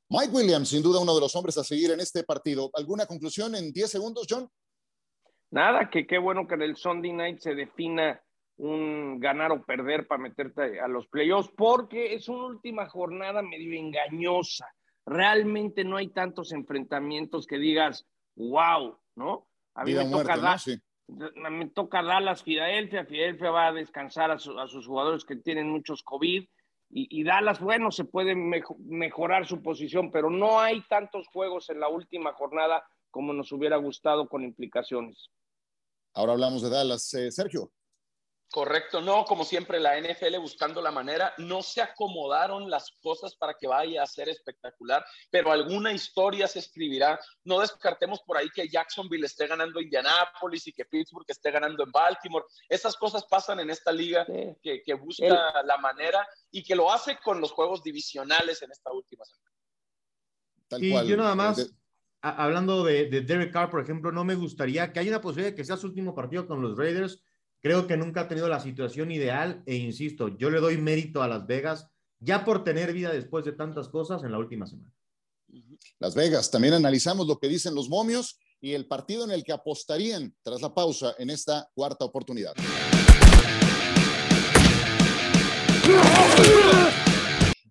Mike 0.10 0.32
Williams, 0.32 0.70
sin 0.70 0.82
duda 0.82 1.02
uno 1.02 1.14
de 1.16 1.22
los 1.22 1.36
hombres 1.36 1.58
a 1.58 1.64
seguir 1.64 1.92
en 1.92 2.00
este 2.00 2.24
partido. 2.24 2.70
¿Alguna 2.74 3.06
conclusión 3.06 3.56
en 3.56 3.74
10 3.74 3.92
segundos, 3.92 4.26
John? 4.30 4.50
Nada, 5.52 5.90
que 5.90 6.06
qué 6.06 6.18
bueno 6.18 6.48
que 6.48 6.56
en 6.56 6.62
el 6.62 6.76
Sunday 6.76 7.14
night 7.14 7.40
se 7.40 7.56
defina 7.56 8.22
un 8.58 9.20
ganar 9.20 9.52
o 9.52 9.64
perder 9.64 10.08
para 10.08 10.22
meterte 10.22 10.80
a 10.80 10.88
los 10.88 11.08
playoffs, 11.08 11.52
porque 11.56 12.14
es 12.14 12.28
una 12.28 12.46
última 12.46 12.90
jornada 12.90 13.42
medio 13.42 13.78
engañosa. 13.78 14.68
Realmente 15.06 15.84
no 15.84 15.98
hay 15.98 16.10
tantos 16.10 16.52
enfrentamientos 16.52 17.48
que 17.48 17.58
digas, 17.58 18.06
wow, 18.36 18.98
¿no? 19.16 19.48
A 19.76 19.84
mí 19.84 19.94
me 19.94 20.10
toca, 20.10 20.36
me 21.50 21.70
toca 21.70 22.02
Dallas, 22.02 22.44
Filadelfia. 22.44 23.06
Filadelfia 23.06 23.52
va 23.52 23.68
a 23.68 23.74
descansar 23.74 24.32
a, 24.32 24.40
sus 24.40 24.88
jugadores 24.88 25.24
que 25.24 25.36
tienen 25.36 25.70
muchos 25.70 26.04
COVID. 26.04 26.46
Y, 26.90 27.24
Dallas, 27.24 27.60
bueno, 27.60 27.92
se 27.92 28.06
puede 28.06 28.34
mejorar 28.34 29.46
su 29.46 29.62
posición, 29.62 30.10
pero 30.10 30.30
no 30.30 30.62
hay 30.62 30.82
tantos 30.88 31.28
juegos 31.28 31.70
en 31.70 31.82
la 31.82 31.90
última 31.90 32.32
jornada 32.32 32.82
como 33.18 33.34
nos 33.34 33.52
hubiera 33.52 33.78
gustado 33.78 34.30
con 34.30 34.44
implicaciones. 34.44 35.32
Ahora 36.14 36.34
hablamos 36.34 36.62
de 36.62 36.70
Dallas. 36.70 37.12
Eh, 37.16 37.32
Sergio. 37.32 37.72
Correcto, 38.52 39.02
no, 39.02 39.26
como 39.26 39.44
siempre 39.44 39.80
la 39.80 40.00
NFL 40.00 40.38
buscando 40.40 40.80
la 40.80 40.92
manera, 40.92 41.34
no 41.40 41.64
se 41.64 41.82
acomodaron 41.82 42.70
las 42.70 42.92
cosas 43.02 43.36
para 43.36 43.56
que 43.56 43.66
vaya 43.66 44.04
a 44.04 44.06
ser 44.06 44.30
espectacular, 44.30 45.04
pero 45.32 45.52
alguna 45.52 45.92
historia 45.92 46.48
se 46.48 46.60
escribirá. 46.60 47.20
No 47.44 47.60
descartemos 47.60 48.22
por 48.22 48.38
ahí 48.38 48.50
que 48.54 48.70
Jacksonville 48.70 49.26
esté 49.26 49.48
ganando 49.48 49.82
Indianapolis 49.82 50.68
y 50.68 50.74
que 50.74 50.86
Pittsburgh 50.86 51.26
esté 51.28 51.50
ganando 51.50 51.84
en 51.84 51.92
Baltimore. 51.92 52.46
Esas 52.70 52.96
cosas 52.96 53.26
pasan 53.26 53.60
en 53.62 53.72
esta 53.72 53.92
liga 53.92 54.28
que, 54.62 54.84
que, 54.86 54.94
busca 54.94 55.64
la 55.64 55.78
manera 55.80 56.26
y 56.52 56.64
que 56.64 56.76
lo 56.76 56.92
hace 56.92 57.18
con 57.18 57.42
los 57.42 57.52
juegos 57.52 57.82
divisionales 57.82 58.62
en 58.62 58.72
esta 58.72 58.92
última 58.92 59.26
semana. 59.26 59.52
Tal 60.68 60.84
y 60.84 61.08
yo 61.08 61.18
nada 61.18 61.34
más, 61.34 61.74
hablando 62.22 62.84
de, 62.84 63.06
de 63.10 63.22
Derek 63.22 63.52
Carr, 63.52 63.70
por 63.70 63.82
ejemplo, 63.82 64.12
no 64.12 64.24
me 64.24 64.36
gustaría 64.36 64.92
que 64.92 65.00
haya 65.00 65.12
una 65.12 65.22
posibilidad 65.22 65.52
de 65.52 65.56
que 65.56 65.66
sea 65.66 65.78
su 65.78 65.88
último 65.88 66.16
partido 66.16 66.48
con 66.48 66.62
los 66.62 66.78
Raiders 66.78 67.24
Creo 67.62 67.88
que 67.88 67.98
nunca 67.98 68.22
ha 68.22 68.28
tenido 68.28 68.48
la 68.48 68.60
situación 68.60 69.12
ideal 69.12 69.64
e 69.66 69.76
insisto, 69.76 70.30
yo 70.38 70.50
le 70.50 70.60
doy 70.60 70.78
mérito 70.78 71.24
a 71.24 71.28
Las 71.28 71.48
Vegas 71.48 71.88
ya 72.20 72.46
por 72.46 72.64
tener 72.64 72.94
vida 72.94 73.12
después 73.12 73.46
de 73.46 73.52
tantas 73.52 73.90
cosas 73.90 74.24
en 74.24 74.32
la 74.32 74.38
última 74.38 74.66
semana. 74.66 74.92
Las 76.00 76.16
Vegas, 76.16 76.52
también 76.52 76.74
analizamos 76.74 77.28
lo 77.28 77.40
que 77.40 77.48
dicen 77.48 77.74
los 77.74 77.90
momios 77.90 78.40
y 78.60 78.74
el 78.74 78.88
partido 78.88 79.24
en 79.24 79.32
el 79.32 79.44
que 79.44 79.54
apostarían 79.54 80.36
tras 80.44 80.62
la 80.62 80.74
pausa 80.74 81.16
en 81.18 81.30
esta 81.30 81.70
cuarta 81.74 82.06
oportunidad. 82.06 82.54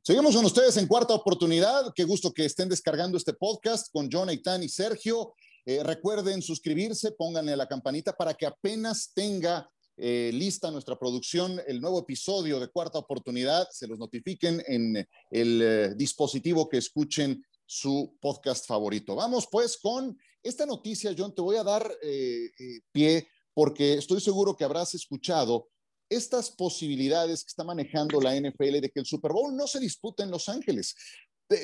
Seguimos 0.07 0.37
con 0.37 0.45
ustedes 0.45 0.77
en 0.77 0.87
cuarta 0.87 1.15
oportunidad. 1.15 1.93
Qué 1.93 2.05
gusto 2.05 2.33
que 2.33 2.45
estén 2.45 2.69
descargando 2.69 3.17
este 3.17 3.33
podcast 3.33 3.91
con 3.91 4.09
John, 4.09 4.31
Eitan 4.31 4.63
y 4.63 4.69
Sergio. 4.69 5.35
Eh, 5.65 5.83
recuerden 5.83 6.43
suscribirse, 6.43 7.11
pónganle 7.11 7.57
la 7.57 7.67
campanita 7.67 8.13
para 8.13 8.33
que 8.35 8.47
apenas 8.47 9.11
tenga 9.13 9.69
eh, 9.97 10.31
lista 10.33 10.71
nuestra 10.71 10.97
producción, 10.97 11.61
el 11.67 11.81
nuevo 11.81 11.99
episodio 11.99 12.61
de 12.61 12.69
Cuarta 12.69 13.01
Oportunidad, 13.01 13.67
se 13.73 13.89
los 13.89 13.99
notifiquen 13.99 14.63
en 14.69 14.97
el 15.33 15.63
eh, 15.63 15.95
dispositivo 15.97 16.69
que 16.69 16.77
escuchen 16.77 17.45
su 17.65 18.17
podcast 18.21 18.65
favorito. 18.65 19.17
Vamos 19.17 19.49
pues 19.51 19.77
con 19.77 20.17
esta 20.41 20.67
noticia, 20.67 21.13
John, 21.19 21.35
te 21.35 21.43
voy 21.43 21.57
a 21.57 21.65
dar 21.65 21.93
pie 22.93 23.27
porque 23.53 23.95
estoy 23.95 24.21
seguro 24.21 24.55
que 24.55 24.63
habrás 24.63 24.95
escuchado 24.95 25.67
estas 26.09 26.51
posibilidades 26.51 27.43
que 27.43 27.49
está 27.49 27.65
manejando 27.65 28.21
la 28.21 28.35
NFL 28.35 28.81
de 28.81 28.91
que 28.91 29.01
el 29.01 29.07
Super 29.07 29.33
Bowl 29.33 29.57
no 29.57 29.67
se 29.67 29.81
dispute 29.81 30.23
en 30.23 30.31
Los 30.31 30.49
Ángeles 30.49 30.95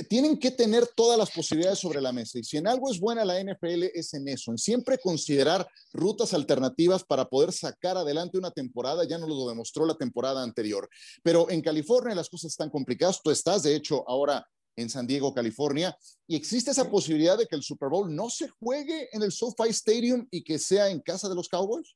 tienen 0.09 0.39
que 0.39 0.51
tener 0.51 0.87
todas 0.95 1.19
las 1.19 1.31
posibilidades 1.31 1.81
sobre 1.81 2.01
la 2.01 2.13
mesa. 2.13 2.39
Y 2.39 2.45
si 2.45 2.57
en 2.57 2.69
algo 2.69 2.91
es 2.91 3.01
buena 3.01 3.25
la 3.25 3.43
NFL 3.43 3.85
es 3.95 4.15
en 4.15 4.29
eso, 4.29 4.53
en 4.53 4.59
siempre 4.59 4.99
considerar 4.99 5.67
rutas 5.93 6.35
alternativas 6.35 7.03
para 7.03 7.29
poder 7.29 7.53
sacar 7.53 7.97
adelante 7.97 8.39
una 8.39 8.53
temporada. 8.53 9.05
Ya 9.05 9.19
no 9.19 9.27
lo 9.27 9.49
demostró 9.49 9.85
la 9.85 9.97
temporada 9.97 10.43
anterior. 10.43 10.89
Pero 11.23 11.51
en 11.51 11.63
California 11.63 12.15
las 12.15 12.29
cosas 12.29 12.53
están 12.53 12.71
complicadas. 12.71 13.21
Tú 13.23 13.31
estás, 13.31 13.65
de 13.65 13.75
hecho, 13.75 14.09
ahora 14.09 14.47
en 14.77 14.89
San 14.89 15.07
Diego, 15.07 15.35
California, 15.35 15.95
y 16.27 16.35
existe 16.35 16.71
esa 16.71 16.91
posibilidad 16.91 17.37
de 17.37 17.47
que 17.47 17.57
el 17.57 17.63
Super 17.63 17.91
Bowl 17.91 18.15
no 18.15 18.31
se 18.31 18.49
juegue 18.49 19.09
en 19.13 19.23
el 19.23 19.31
SoFi 19.31 19.69
Stadium 19.69 20.27
y 20.31 20.43
que 20.43 20.59
sea 20.59 20.89
en 20.89 21.01
casa 21.01 21.29
de 21.29 21.35
los 21.35 21.49
Cowboys. 21.49 21.95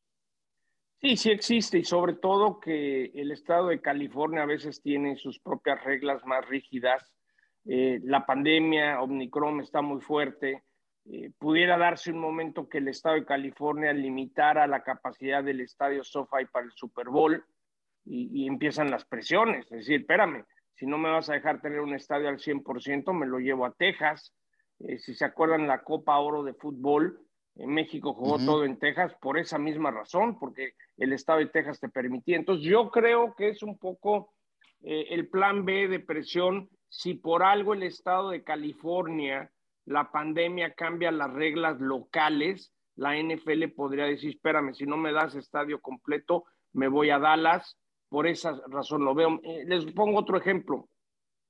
Sí, 1.00 1.16
sí 1.16 1.30
existe 1.30 1.78
y 1.78 1.84
sobre 1.84 2.14
todo 2.14 2.58
que 2.58 3.06
el 3.14 3.30
estado 3.30 3.68
de 3.68 3.80
California 3.80 4.42
a 4.42 4.46
veces 4.46 4.80
tiene 4.82 5.16
sus 5.16 5.38
propias 5.38 5.82
reglas 5.84 6.24
más 6.24 6.46
rígidas 6.46 7.16
eh, 7.68 8.00
la 8.04 8.24
pandemia, 8.24 9.02
Omicron 9.02 9.60
está 9.60 9.82
muy 9.82 10.00
fuerte, 10.00 10.62
eh, 11.06 11.32
pudiera 11.36 11.76
darse 11.76 12.12
un 12.12 12.20
momento 12.20 12.68
que 12.68 12.78
el 12.78 12.86
Estado 12.88 13.16
de 13.16 13.24
California 13.24 13.92
limitara 13.92 14.68
la 14.68 14.84
capacidad 14.84 15.42
del 15.42 15.60
estadio 15.60 16.04
SoFi 16.04 16.46
para 16.52 16.66
el 16.66 16.72
Super 16.72 17.08
Bowl 17.08 17.44
y, 18.04 18.46
empiezan 18.46 18.88
las 18.88 19.04
presiones. 19.04 19.64
Es 19.64 19.78
decir, 19.78 20.02
espérame, 20.02 20.44
si 20.74 20.86
no 20.86 20.96
me 20.96 21.10
vas 21.10 21.28
a 21.28 21.32
dejar 21.32 21.60
tener 21.60 21.80
un 21.80 21.92
estadio 21.92 22.28
al 22.28 22.38
100%, 22.38 23.12
me 23.12 23.26
lo 23.26 23.40
llevo 23.40 23.66
a 23.66 23.72
Texas. 23.72 24.32
Eh, 24.78 24.98
si 24.98 25.14
se 25.14 25.24
acuerdan 25.24 25.66
la 25.66 25.82
Copa 25.82 26.16
Oro 26.18 26.44
de 26.44 26.54
Fútbol, 26.54 27.20
México 27.56 28.12
jugó 28.12 28.38
todo 28.38 28.64
en 28.64 28.78
Texas 28.78 29.14
por 29.20 29.38
esa 29.38 29.58
misma 29.58 29.90
razón, 29.90 30.38
porque 30.38 30.74
el 30.96 31.12
estado 31.12 31.38
de 31.38 31.46
Texas 31.46 31.80
te 31.80 31.88
permitía. 31.88 32.36
Entonces 32.36 32.66
yo 32.66 32.90
creo 32.90 33.34
que 33.34 33.48
es 33.48 33.62
un 33.62 33.78
poco 33.78 34.32
el 34.82 35.28
plan 35.28 35.64
B 35.64 35.88
de 35.88 36.00
presión 36.00 36.68
si 36.88 37.14
por 37.14 37.42
algo 37.42 37.74
el 37.74 37.82
estado 37.82 38.30
de 38.30 38.42
California, 38.42 39.50
la 39.84 40.10
pandemia 40.10 40.74
cambia 40.74 41.10
las 41.10 41.32
reglas 41.32 41.80
locales, 41.80 42.72
la 42.96 43.16
NFL 43.20 43.68
podría 43.74 44.06
decir, 44.06 44.30
espérame, 44.30 44.72
si 44.72 44.86
no 44.86 44.96
me 44.96 45.12
das 45.12 45.34
estadio 45.34 45.80
completo, 45.80 46.44
me 46.72 46.88
voy 46.88 47.10
a 47.10 47.18
Dallas. 47.18 47.76
Por 48.08 48.26
esa 48.26 48.58
razón 48.68 49.04
lo 49.04 49.14
veo. 49.14 49.40
Eh, 49.42 49.64
les 49.66 49.84
pongo 49.92 50.18
otro 50.18 50.38
ejemplo. 50.38 50.88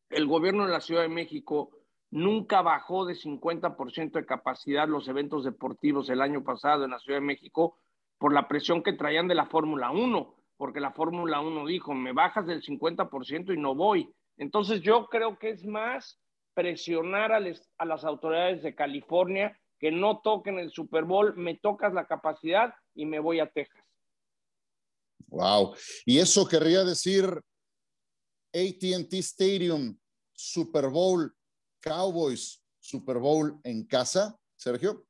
El 0.09 0.27
gobierno 0.27 0.67
de 0.67 0.73
la 0.73 0.81
Ciudad 0.81 1.03
de 1.03 1.09
México 1.09 1.71
nunca 2.11 2.63
bajó 2.63 3.05
de 3.05 3.15
50% 3.15 4.13
de 4.13 4.27
capacidad 4.27 4.89
los 4.89 5.09
eventos 5.09 5.45
deportivos 5.45 6.09
el 6.09 6.21
año 6.21 6.45
pasado 6.45 6.85
en 6.85 6.91
la 6.91 6.99
Ciudad 6.99 7.19
de 7.19 7.27
México 7.27 7.79
por 8.19 8.33
la 8.33 8.49
presión 8.49 8.83
que 8.83 8.93
traían 8.93 9.29
de 9.29 9.35
la 9.35 9.47
Fórmula 9.47 9.91
1, 9.91 10.35
porque 10.57 10.81
la 10.81 10.93
Fórmula 10.93 11.41
1 11.41 11.67
dijo, 11.67 11.95
me 11.95 12.13
bajas 12.13 12.47
del 12.47 12.63
50% 12.63 13.53
y 13.53 13.59
no 13.59 13.75
voy. 13.75 14.11
Entonces 14.39 14.81
yo 14.81 15.07
creo 15.07 15.39
que 15.39 15.51
es 15.51 15.65
más 15.65 16.19
presionar 16.55 17.33
a, 17.33 17.41
las 17.85 18.05
autoridades 18.05 18.63
de 18.63 18.75
California 18.75 19.59
que 19.79 19.91
no 19.91 20.21
toquen 20.23 20.59
el 20.59 20.71
Super 20.71 21.05
Bowl, 21.05 21.37
me 21.37 21.57
tocas 21.57 21.93
la 21.93 22.07
capacidad 22.07 22.75
y 22.95 23.05
me 23.05 23.21
voy 23.21 23.41
a 23.41 23.51
Texas. 23.51 23.85
Wow. 25.27 25.75
Y 26.07 26.19
eso 26.19 26.49
querría 26.49 26.83
decir 26.83 27.27
ATT 28.55 29.13
Stadium, 29.13 29.99
Super 30.33 30.89
Bowl, 30.89 31.35
Cowboys, 31.87 32.61
Super 32.81 33.19
Bowl 33.19 33.61
en 33.63 33.87
casa, 33.87 34.37
Sergio. 34.57 35.07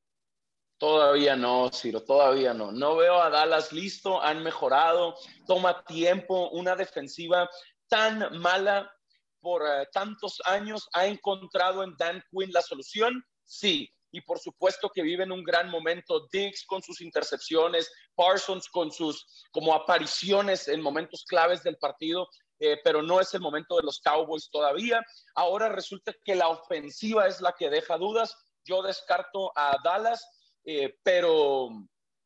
Todavía 0.79 1.35
no, 1.35 1.71
Ciro, 1.73 2.05
todavía 2.05 2.53
no. 2.53 2.71
No 2.71 2.97
veo 2.97 3.19
a 3.19 3.31
Dallas 3.31 3.73
listo, 3.73 4.23
han 4.23 4.43
mejorado, 4.43 5.15
toma 5.47 5.83
tiempo, 5.85 6.51
una 6.51 6.77
defensiva 6.77 7.49
tan 7.89 8.39
mala 8.41 8.93
por 9.41 9.63
eh, 9.63 9.87
tantos 9.91 10.39
años, 10.45 10.87
¿ha 10.93 11.07
encontrado 11.07 11.83
en 11.83 11.95
Dan 11.97 12.23
Quinn 12.31 12.53
la 12.53 12.61
solución? 12.61 13.25
Sí. 13.47 13.89
Y 14.13 14.21
por 14.21 14.39
supuesto 14.39 14.91
que 14.95 15.03
vive 15.03 15.25
en 15.25 15.33
un 15.33 15.45
gran 15.45 15.71
momento 15.71 16.27
Diggs 16.31 16.65
con 16.67 16.83
sus 16.83 17.01
intercepciones, 17.01 17.91
Parsons 18.15 18.69
con 18.69 18.91
sus 18.91 19.27
como 19.51 19.75
apariciones 19.75 20.69
en 20.69 20.83
momentos 20.83 21.25
claves 21.27 21.63
del 21.63 21.77
partido, 21.79 22.29
eh, 22.59 22.79
pero 22.83 23.03
no 23.03 23.21
es 23.21 23.33
el 23.35 23.41
momento 23.41 23.77
de 23.77 23.83
los 23.83 24.01
Cowboys 24.01 24.49
todavía. 24.51 25.05
Ahora 25.35 25.69
resulta 25.69 26.13
que 26.25 26.35
la 26.35 26.49
ofensiva 26.49 27.27
es 27.27 27.41
la 27.41 27.53
que 27.53 27.71
deja 27.71 27.99
dudas. 27.99 28.37
Yo 28.65 28.83
descarto 28.83 29.53
a 29.55 29.77
Dallas, 29.85 30.27
eh, 30.65 30.97
pero, 31.03 31.69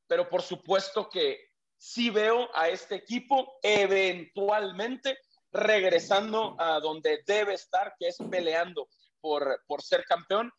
pero 0.07 0.29
por 0.29 0.43
supuesto 0.43 1.09
que 1.09 1.51
sí 1.77 2.11
veo 2.11 2.49
a 2.55 2.69
este 2.69 2.95
equipo 2.95 3.59
eventualmente 3.63 5.19
regresando 5.53 6.55
a 6.59 6.79
donde 6.79 7.23
debe 7.27 7.55
estar, 7.55 7.95
que 7.99 8.09
es 8.09 8.17
peleando 8.31 8.89
por, 9.21 9.63
por 9.67 9.83
ser 9.83 10.05
campeón, 10.05 10.53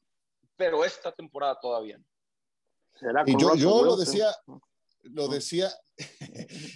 pero 0.55 0.83
esta 0.83 1.11
temporada 1.11 1.57
todavía 1.61 1.97
no. 1.97 2.05
Y 3.25 3.35
yo, 3.39 3.55
yo 3.55 3.83
lo 3.83 3.95
decía, 3.95 4.27
lo 5.13 5.27
decía, 5.27 5.71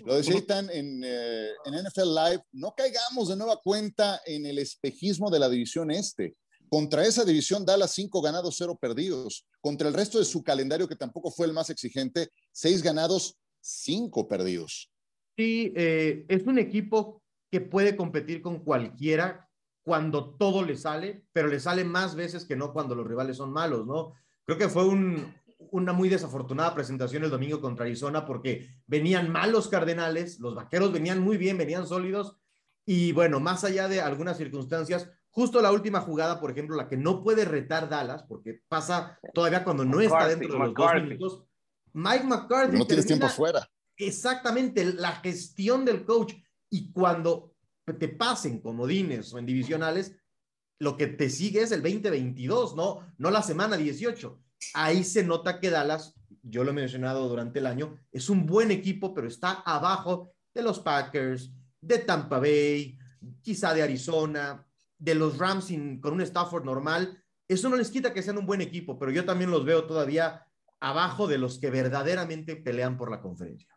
lo 0.06 0.16
decía 0.16 0.38
Itan 0.38 0.70
en, 0.72 1.02
eh, 1.04 1.50
en 1.66 1.74
NFL 1.86 2.14
Live, 2.14 2.44
no 2.54 2.74
caigamos 2.76 3.30
de 3.30 3.36
nueva 3.36 3.60
cuenta 3.64 4.22
en 4.26 4.46
el 4.46 4.60
espejismo 4.60 5.30
de 5.30 5.40
la 5.40 5.50
división 5.50 5.92
este. 5.92 6.36
Contra 6.70 7.06
esa 7.06 7.24
división 7.24 7.66
da 7.66 7.78
las 7.78 7.94
cinco 7.94 8.22
ganados, 8.22 8.56
cero 8.58 8.78
perdidos. 8.80 9.46
Contra 9.62 9.88
el 9.88 9.94
resto 9.94 10.20
de 10.20 10.26
su 10.26 10.44
calendario, 10.44 10.88
que 10.88 10.96
tampoco 10.96 11.32
fue 11.32 11.48
el 11.48 11.54
más 11.54 11.70
exigente, 11.70 12.30
seis 12.52 12.82
ganados, 12.82 13.38
cinco 13.62 14.28
perdidos. 14.28 14.92
Sí, 15.38 15.74
eh, 15.76 16.26
es 16.28 16.44
un 16.46 16.58
equipo 16.58 17.22
que 17.52 17.62
puede 17.62 17.96
competir 17.96 18.42
con 18.42 18.60
cualquiera 18.64 19.48
cuando 19.84 20.36
todo 20.36 20.64
le 20.64 20.76
sale, 20.76 21.26
pero 21.32 21.48
le 21.48 21.60
sale 21.60 21.84
más 21.84 22.16
veces 22.16 22.46
que 22.46 22.56
no 22.56 22.74
cuando 22.74 22.96
los 22.96 23.06
rivales 23.06 23.38
son 23.38 23.52
malos, 23.52 23.86
¿no? 23.86 24.14
Creo 24.46 24.58
que 24.58 24.70
fue 24.70 24.86
un, 24.88 25.34
una 25.76 25.92
muy 25.92 26.08
desafortunada 26.08 26.74
presentación 26.74 27.24
el 27.24 27.30
domingo 27.30 27.60
contra 27.60 27.86
Arizona 27.86 28.26
porque 28.26 28.70
venían 28.88 29.30
mal 29.30 29.52
los 29.52 29.68
Cardenales, 29.68 30.40
los 30.40 30.56
Vaqueros 30.56 30.94
venían 30.94 31.20
muy 31.20 31.38
bien, 31.38 31.58
venían 31.58 31.86
sólidos 31.86 32.38
y 32.86 33.12
bueno, 33.12 33.40
más 33.42 33.64
allá 33.66 33.90
de 33.90 34.00
algunas 34.00 34.38
circunstancias, 34.38 35.10
justo 35.30 35.62
la 35.62 35.74
última 35.74 36.00
jugada, 36.00 36.40
por 36.40 36.52
ejemplo, 36.52 36.78
la 36.78 36.88
que 36.88 36.96
no 36.96 37.22
puede 37.22 37.44
retar 37.44 37.90
Dallas 37.90 38.24
porque 38.24 38.62
pasa 38.70 39.20
todavía 39.34 39.66
cuando 39.66 39.84
no 39.84 40.00
está 40.00 40.28
dentro 40.28 40.54
de 40.54 40.60
los 40.60 40.74
dos 40.74 40.94
minutos, 40.96 41.44
Mike 41.92 42.24
McCarthy. 42.24 42.78
No 42.78 42.88
tienes 42.88 43.06
tiempo 43.06 43.28
fuera. 43.28 43.70
Exactamente, 43.98 44.86
la 44.86 45.14
gestión 45.18 45.84
del 45.84 46.06
coach 46.06 46.36
y 46.70 46.92
cuando 46.92 47.54
te 48.00 48.08
pasen 48.08 48.62
comodines 48.62 49.34
o 49.34 49.40
en 49.40 49.46
divisionales, 49.46 50.16
lo 50.80 50.96
que 50.96 51.08
te 51.08 51.30
sigue 51.30 51.62
es 51.62 51.72
el 51.72 51.82
2022, 51.82 52.76
¿no? 52.76 53.02
No 53.18 53.30
la 53.30 53.42
semana 53.42 53.78
18 53.78 54.45
ahí 54.74 55.04
se 55.04 55.24
nota 55.24 55.60
que 55.60 55.70
Dallas, 55.70 56.16
yo 56.44 56.64
lo 56.64 56.72
he 56.72 56.74
mencionado 56.74 57.28
durante 57.28 57.60
el 57.60 57.66
año, 57.66 57.98
es 58.12 58.30
un 58.30 58.46
buen 58.46 58.72
equipo, 58.72 59.14
pero 59.14 59.28
está 59.28 59.52
abajo 59.66 60.34
de 60.54 60.62
los 60.62 60.80
Packers, 60.80 61.52
de 61.82 62.00
Tampa 62.00 62.40
Bay, 62.40 62.98
quizá 63.42 63.74
de 63.74 63.84
Arizona, 63.84 64.66
de 64.98 65.16
los 65.16 65.38
Rams 65.38 65.68
con 66.02 66.14
un 66.14 66.22
Stafford 66.22 66.66
normal. 66.66 67.22
Eso 67.48 67.70
no 67.70 67.76
les 67.76 67.92
quita 67.92 68.14
que 68.14 68.24
sean 68.24 68.38
un 68.38 68.46
buen 68.46 68.62
equipo, 68.62 68.98
pero 68.98 69.12
yo 69.12 69.26
también 69.26 69.52
los 69.52 69.66
veo 69.66 69.86
todavía 69.86 70.46
abajo 70.80 71.28
de 71.28 71.38
los 71.38 71.60
que 71.60 71.70
verdaderamente 71.70 72.56
pelean 72.56 72.98
por 72.98 73.12
la 73.12 73.22
conferencia. 73.22 73.70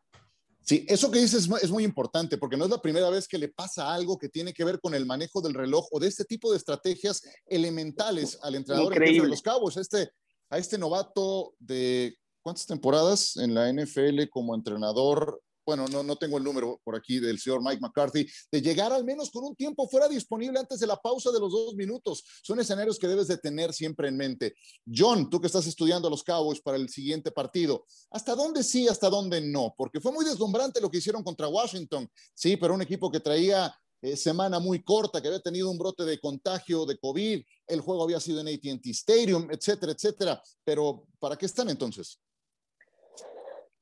Sí, 0.69 0.85
eso 0.87 1.11
que 1.11 1.19
dices 1.19 1.49
es 1.63 1.71
muy 1.71 1.83
importante 1.83 2.37
porque 2.37 2.59
no 2.59 2.65
es 2.65 2.71
la 2.71 2.83
primera 2.83 3.09
vez 3.09 3.27
que 3.27 3.39
le 3.39 3.49
pasa 3.49 3.95
algo 3.95 4.19
que 4.19 4.29
tiene 4.29 4.53
que 4.53 4.65
ver 4.65 4.81
con 4.81 4.95
el 4.95 5.07
manejo 5.07 5.41
del 5.41 5.55
reloj 5.55 5.89
o 5.91 5.99
de 5.99 6.09
este 6.09 6.27
tipo 6.27 6.51
de 6.51 6.59
estrategias 6.59 7.23
elementales 7.47 8.39
al 8.43 8.55
entrenador 8.55 8.93
de 8.93 9.27
los 9.27 9.41
Cabos. 9.41 9.79
Este 9.79 10.11
a 10.51 10.59
este 10.59 10.79
novato 10.79 11.55
de 11.59 12.17
cuántas 12.43 12.67
temporadas 12.67 13.37
en 13.37 13.55
la 13.55 13.73
NFL 13.73 14.29
como 14.31 14.55
entrenador, 14.55 15.41
bueno, 15.69 15.87
no, 15.87 16.03
no 16.03 16.17
tengo 16.17 16.39
el 16.39 16.45
número 16.45 16.81
por 16.83 16.97
aquí 16.97 17.19
del 17.21 17.39
señor 17.39 17.63
Mike 17.63 17.81
McCarthy, 17.83 18.27
de 18.51 18.63
llegar 18.63 18.91
al 18.91 19.05
menos 19.05 19.31
con 19.31 19.45
un 19.45 19.55
tiempo 19.55 19.87
fuera 19.87 20.09
disponible 20.09 20.59
antes 20.59 20.81
de 20.81 20.87
la 20.87 20.97
pausa 20.97 21.31
de 21.31 21.39
los 21.39 21.53
dos 21.53 21.75
minutos. 21.75 22.25
Son 22.43 22.59
escenarios 22.59 22.99
que 22.99 23.07
debes 23.07 23.29
de 23.29 23.37
tener 23.37 23.75
siempre 23.75 24.09
en 24.09 24.17
mente. 24.17 24.55
John, 24.91 25.29
tú 25.29 25.39
que 25.39 25.47
estás 25.47 25.67
estudiando 25.67 26.09
a 26.09 26.11
los 26.11 26.25
Cowboys 26.25 26.63
para 26.63 26.79
el 26.79 26.89
siguiente 26.89 27.31
partido, 27.31 27.85
¿hasta 28.11 28.35
dónde 28.35 28.63
sí, 28.63 28.89
hasta 28.89 29.11
dónde 29.11 29.43
no? 29.43 29.75
Porque 29.77 30.01
fue 30.01 30.11
muy 30.11 30.25
deslumbrante 30.25 30.81
lo 30.81 30.91
que 30.91 30.99
hicieron 30.99 31.23
contra 31.23 31.49
Washington, 31.49 32.09
sí, 32.33 32.57
pero 32.57 32.73
un 32.73 32.81
equipo 32.81 33.11
que 33.11 33.21
traía 33.21 33.71
eh, 34.01 34.17
semana 34.17 34.61
muy 34.61 34.83
corta, 34.83 35.21
que 35.21 35.29
había 35.29 35.41
tenido 35.41 35.71
un 35.71 35.77
brote 35.77 36.05
de 36.05 36.19
contagio 36.19 36.87
de 36.87 36.97
COVID, 36.99 37.43
el 37.69 37.81
juego 37.81 38.03
había 38.05 38.19
sido 38.19 38.41
en 38.41 38.49
ATT 38.49 38.87
Stadium, 38.87 39.49
etcétera, 39.51 39.93
etcétera. 39.93 40.43
Pero, 40.65 41.05
¿para 41.19 41.37
qué 41.37 41.47
están 41.47 41.69
entonces? 41.69 42.21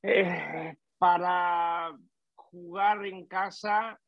Eh, 0.03 0.75
para 0.97 1.97
jugar 2.35 3.05
en 3.05 3.25
casa, 3.25 3.99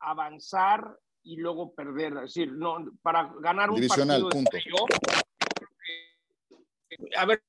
avanzar 0.00 0.98
y 1.22 1.36
luego 1.36 1.74
perder. 1.74 2.12
Es 2.14 2.34
decir, 2.34 2.52
no, 2.52 2.84
para 3.02 3.32
ganar 3.40 3.70
un 3.70 3.86
partido 3.86 4.28
punto. 4.28 4.58
a 7.16 7.24
ver, 7.24 7.42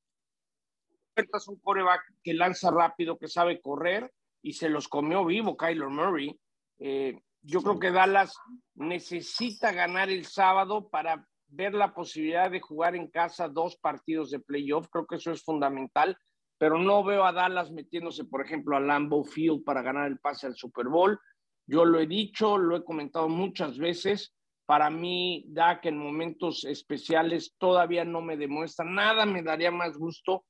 es 1.16 1.48
un 1.48 1.60
coreback 1.60 2.02
que 2.24 2.34
lanza 2.34 2.72
rápido, 2.72 3.18
que 3.18 3.28
sabe 3.28 3.62
correr 3.62 4.12
y 4.42 4.54
se 4.54 4.70
los 4.70 4.88
comió 4.88 5.26
vivo 5.26 5.58
Kyler 5.58 5.90
Murray. 5.90 6.40
Eh, 6.80 7.22
yo 7.42 7.62
creo 7.62 7.80
que 7.80 7.92
Dallas 7.92 8.36
necesita 8.74 9.72
ganar 9.72 10.10
el 10.10 10.26
sábado 10.26 10.90
para 10.90 11.28
ver 11.56 11.74
la 11.74 11.94
posibilidad 11.94 12.50
de 12.52 12.60
jugar 12.60 12.96
en 12.96 13.08
casa 13.08 13.48
dos 13.48 13.78
partidos 13.78 14.32
de 14.32 14.40
playoff. 14.40 14.88
Creo 14.90 15.06
que 15.06 15.16
eso 15.16 15.32
es 15.32 15.44
fundamental, 15.44 16.18
pero 16.58 16.78
no 16.78 17.04
veo 17.04 17.24
a 17.26 17.32
Dallas 17.32 17.72
metiéndose, 17.72 18.26
por 18.26 18.46
ejemplo, 18.46 18.76
a 18.76 18.80
Lambeau 18.80 19.24
Field 19.24 19.64
para 19.64 19.82
ganar 19.82 20.08
el 20.08 20.20
pase 20.20 20.48
al 20.48 20.56
Super 20.56 20.88
Bowl. 20.88 21.20
Yo 21.68 21.86
lo 21.86 22.00
he 22.00 22.08
dicho, 22.08 22.58
lo 22.58 22.76
he 22.76 22.84
comentado 22.84 23.28
muchas 23.30 23.78
veces. 23.78 24.36
Para 24.66 24.90
mí, 24.90 25.46
Dak 25.50 25.86
en 25.86 25.98
momentos 25.98 26.66
especiales 26.66 27.56
todavía 27.58 28.04
no 28.04 28.22
me 28.22 28.38
demuestra 28.38 28.86
nada. 28.86 29.26
Me 29.26 29.44
daría 29.44 29.72
más 29.72 29.98
gusto 29.98 30.46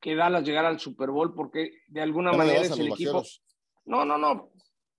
que 0.00 0.14
Dallas 0.14 0.44
llegara 0.44 0.68
al 0.68 0.80
Super 0.80 1.10
Bowl 1.10 1.34
porque 1.34 1.82
de 1.88 2.00
alguna 2.00 2.32
manera 2.32 2.60
es 2.60 2.78
el 2.78 2.88
equipo. 2.88 3.22
No, 3.84 4.04
no, 4.04 4.18
no 4.18 4.50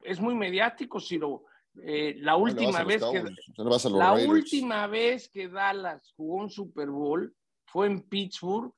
es 0.02 0.20
muy 0.20 0.36
mediático, 0.36 1.00
Ciro. 1.00 1.44
Eh, 1.82 2.16
la 2.20 2.36
última 2.36 2.84
vez 2.84 3.02
que 3.02 3.24
la 3.90 4.14
última 4.14 4.88
vez 4.88 5.30
que 5.30 5.48
Dallas 5.48 6.14
jugó 6.16 6.36
un 6.36 6.50
Super 6.50 6.90
Bowl 6.90 7.34
fue 7.66 7.88
en 7.88 8.02
Pittsburgh 8.02 8.74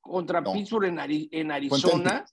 contra 0.00 0.42
Pittsburgh 0.42 0.86
en, 0.86 1.50
Arizona, 1.50 2.24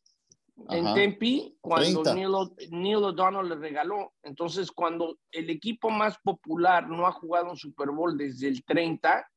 en 0.70 0.94
Tempe, 0.94 1.56
cuando 1.60 2.04
Neil, 2.14 2.96
O'Donnell 3.04 3.50
le 3.50 3.56
regaló. 3.56 4.14
Entonces, 4.24 4.72
cuando 4.72 5.18
el 5.32 5.50
equipo 5.50 5.90
más 5.90 6.18
popular 6.20 6.88
no 6.88 7.06
ha 7.06 7.12
jugado 7.12 7.50
un 7.50 7.58
Super 7.58 7.90
Bowl 7.90 8.18
desde 8.18 8.48
el 8.48 8.64
30, 8.64 9.28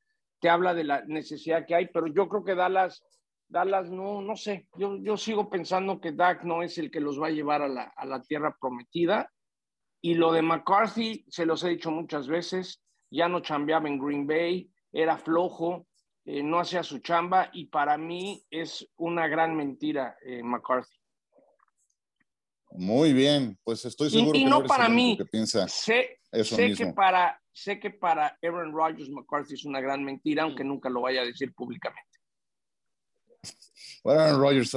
te 0.40 0.48
habla 0.48 0.74
de 0.74 0.85
la 0.85 1.04
necesidad 1.04 1.66
que 1.66 1.74
hay, 1.74 1.88
pero 1.88 2.07
yo 2.07 2.28
creo 2.28 2.44
que 2.44 2.54
Dallas 2.54 3.02
Dallas 3.48 3.90
no, 3.90 4.20
no 4.20 4.37
sé, 4.37 4.68
yo, 4.76 4.96
yo 4.98 5.16
sigo 5.16 5.48
pensando 5.48 6.00
que 6.00 6.12
Dak 6.12 6.44
no 6.44 6.62
es 6.62 6.76
el 6.76 6.90
que 6.90 7.00
los 7.00 7.20
va 7.20 7.28
a 7.28 7.31
llevar 7.31 7.62
a 7.62 7.68
la, 7.68 7.92
a 7.96 8.04
la 8.04 8.20
tierra 8.22 8.54
prometida. 8.61 9.31
Y 10.00 10.14
lo 10.14 10.32
de 10.32 10.42
McCarthy, 10.42 11.24
se 11.28 11.46
los 11.46 11.64
he 11.64 11.70
dicho 11.70 11.90
muchas 11.90 12.28
veces, 12.28 12.80
ya 13.11 13.28
no 13.28 13.40
chambeaba 13.40 13.88
en 13.88 13.98
Green 13.98 14.26
Bay, 14.26 14.70
era 14.92 15.16
flojo, 15.18 15.87
eh, 16.24 16.42
no 16.42 16.61
hacía 16.61 16.82
su 16.82 16.98
chamba 16.98 17.50
y 17.52 17.66
para 17.66 17.96
mí 17.96 18.44
es 18.50 18.87
una 18.96 19.26
gran 19.28 19.56
mentira 19.56 20.16
eh, 20.24 20.42
McCarthy. 20.42 20.98
Muy 22.72 23.12
bien, 23.14 23.58
pues 23.64 23.84
estoy 23.84 24.11
seguro 24.11 24.38
y, 24.38 24.44
que 24.44 24.50
no, 24.50 24.64
para 24.64 24.88
mí. 24.88 25.16
Que 25.16 25.24
piensa 25.24 25.66
sé, 25.68 26.20
sé 26.44 26.74
que 26.74 26.92
para 26.92 27.40
sé 27.52 27.80
que 27.80 27.90
para 27.90 28.38
Aaron 28.42 28.72
Rodgers 28.72 29.11
McCarthy 29.11 29.54
es 29.54 29.64
una 29.64 29.80
gran 29.80 30.04
mentira, 30.04 30.44
aunque 30.44 30.62
nunca 30.64 30.88
lo 30.88 31.00
vaya 31.00 31.22
a 31.22 31.24
decir 31.24 31.52
públicamente. 31.54 32.08
Aaron 34.05 34.40
Rodgers 34.40 34.70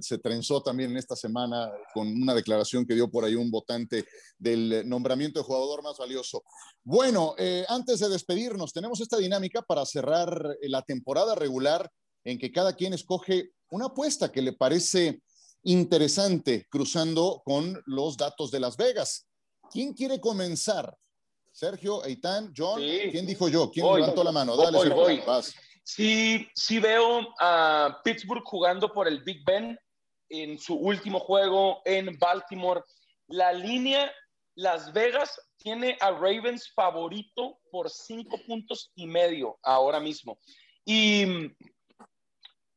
se, 0.00 0.18
trenzó 0.18 0.62
también 0.62 0.90
en 0.90 0.96
esta 0.96 1.14
semana 1.14 1.70
con 1.94 2.08
una 2.08 2.34
declaración 2.34 2.86
que 2.86 2.94
dio 2.94 3.10
por 3.10 3.24
ahí 3.24 3.34
un 3.34 3.50
votante 3.50 4.06
del 4.38 4.88
nombramiento 4.88 5.40
de 5.40 5.44
jugador 5.44 5.82
más 5.82 5.98
valioso. 5.98 6.42
Bueno, 6.82 7.34
eh, 7.38 7.64
antes 7.68 8.00
de 8.00 8.08
despedirnos, 8.08 8.72
tenemos 8.72 9.00
esta 9.00 9.18
dinámica 9.18 9.62
para 9.62 9.84
cerrar 9.84 10.56
la 10.62 10.82
temporada 10.82 11.34
regular 11.34 11.90
en 12.24 12.38
que 12.38 12.50
cada 12.50 12.74
quien 12.74 12.92
escoge 12.94 13.50
una 13.70 13.86
apuesta 13.86 14.32
que 14.32 14.42
le 14.42 14.52
parece 14.52 15.20
interesante 15.62 16.66
cruzando 16.70 17.42
con 17.44 17.80
los 17.86 18.16
datos 18.16 18.50
de 18.50 18.60
Las 18.60 18.76
Vegas. 18.76 19.26
¿Quién 19.70 19.92
quiere 19.94 20.20
comenzar? 20.20 20.96
Sergio, 21.52 22.04
Eitan, 22.04 22.52
John, 22.54 22.80
¿quién 23.10 23.26
dijo 23.26 23.48
yo? 23.48 23.70
¿Quién 23.70 23.86
levantó 23.86 24.22
la 24.22 24.32
mano? 24.32 24.56
Dale, 24.56 24.90
voy, 24.90 25.22
Sí, 25.86 26.50
sí 26.56 26.80
veo 26.80 27.32
a 27.38 28.00
Pittsburgh 28.02 28.42
jugando 28.44 28.92
por 28.92 29.06
el 29.06 29.22
Big 29.22 29.44
Ben 29.46 29.78
en 30.28 30.58
su 30.58 30.74
último 30.74 31.20
juego 31.20 31.80
en 31.84 32.18
Baltimore. 32.18 32.82
La 33.28 33.52
línea 33.52 34.12
Las 34.56 34.92
Vegas 34.92 35.40
tiene 35.56 35.96
a 36.00 36.10
Ravens 36.10 36.72
favorito 36.74 37.60
por 37.70 37.88
cinco 37.88 38.36
puntos 38.48 38.90
y 38.96 39.06
medio 39.06 39.60
ahora 39.62 40.00
mismo. 40.00 40.40
Y, 40.84 41.54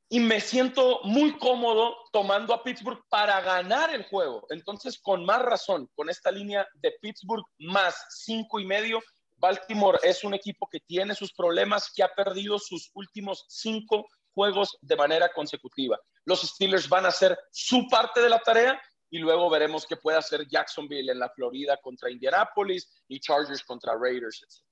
y 0.09 0.19
me 0.19 0.39
siento 0.39 0.99
muy 1.03 1.35
cómodo 1.39 1.95
tomando 2.11 2.53
a 2.53 2.63
Pittsburgh 2.63 3.01
para 3.09 3.41
ganar 3.41 3.91
el 3.91 4.03
juego. 4.03 4.45
Entonces, 4.51 4.99
con 5.01 5.25
más 5.25 5.41
razón, 5.41 5.89
con 5.95 6.11
esta 6.11 6.29
línea 6.29 6.67
de 6.75 6.93
Pittsburgh 7.01 7.43
más 7.57 7.95
cinco 8.23 8.59
y 8.59 8.67
medio, 8.67 9.01
Baltimore 9.39 9.99
es 10.03 10.23
un 10.23 10.33
equipo 10.33 10.67
que 10.69 10.79
tiene 10.81 11.15
sus 11.15 11.33
problemas, 11.33 11.91
que 11.95 12.03
ha 12.03 12.13
perdido 12.13 12.59
sus 12.59 12.91
últimos 12.93 13.45
cinco 13.47 14.07
juegos 14.33 14.77
de 14.81 14.95
manera 14.95 15.31
consecutiva. 15.33 15.99
Los 16.25 16.41
Steelers 16.41 16.87
van 16.87 17.05
a 17.05 17.09
hacer 17.09 17.37
su 17.51 17.87
parte 17.87 18.21
de 18.21 18.29
la 18.29 18.39
tarea 18.39 18.79
y 19.09 19.17
luego 19.17 19.49
veremos 19.49 19.85
qué 19.87 19.97
puede 19.97 20.17
hacer 20.17 20.47
Jacksonville 20.47 21.11
en 21.11 21.19
la 21.19 21.29
Florida 21.29 21.77
contra 21.81 22.11
Indianapolis 22.11 22.87
y 23.07 23.19
Chargers 23.19 23.63
contra 23.63 23.97
Raiders, 23.97 24.43
etc. 24.43 24.65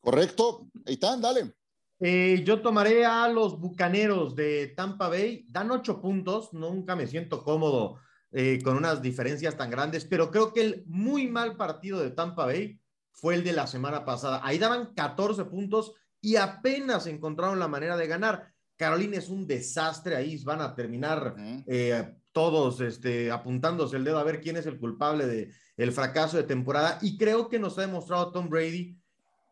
Correcto. 0.00 0.66
Eitan, 0.86 1.20
dale. 1.20 1.54
Eh, 1.98 2.42
yo 2.44 2.62
tomaré 2.62 3.04
a 3.04 3.28
los 3.28 3.58
Bucaneros 3.58 4.34
de 4.34 4.68
Tampa 4.68 5.08
Bay. 5.08 5.44
Dan 5.48 5.70
ocho 5.70 6.00
puntos. 6.00 6.52
Nunca 6.52 6.96
me 6.96 7.06
siento 7.06 7.42
cómodo 7.44 8.00
eh, 8.32 8.60
con 8.62 8.76
unas 8.76 9.02
diferencias 9.02 9.56
tan 9.56 9.70
grandes, 9.70 10.04
pero 10.04 10.30
creo 10.30 10.52
que 10.52 10.60
el 10.60 10.84
muy 10.86 11.26
mal 11.26 11.56
partido 11.56 12.00
de 12.00 12.10
Tampa 12.10 12.46
Bay 12.46 12.80
fue 13.12 13.34
el 13.34 13.44
de 13.44 13.52
la 13.52 13.66
semana 13.66 14.04
pasada. 14.04 14.40
Ahí 14.44 14.58
daban 14.58 14.94
14 14.94 15.44
puntos 15.46 15.94
y 16.20 16.36
apenas 16.36 17.06
encontraron 17.06 17.58
la 17.58 17.68
manera 17.68 17.96
de 17.96 18.06
ganar. 18.06 18.52
Carolina 18.76 19.16
es 19.18 19.28
un 19.28 19.46
desastre, 19.46 20.16
ahí 20.16 20.42
van 20.44 20.60
a 20.60 20.74
terminar 20.74 21.34
eh, 21.66 22.14
todos 22.32 22.80
este, 22.80 23.30
apuntándose 23.30 23.96
el 23.96 24.04
dedo 24.04 24.18
a 24.18 24.24
ver 24.24 24.40
quién 24.40 24.56
es 24.56 24.66
el 24.66 24.78
culpable 24.78 25.26
del 25.26 25.52
el 25.76 25.92
fracaso 25.92 26.36
de 26.36 26.44
temporada. 26.44 26.98
Y 27.02 27.18
creo 27.18 27.48
que 27.48 27.58
nos 27.58 27.78
ha 27.78 27.82
demostrado 27.82 28.32
Tom 28.32 28.48
Brady 28.48 28.99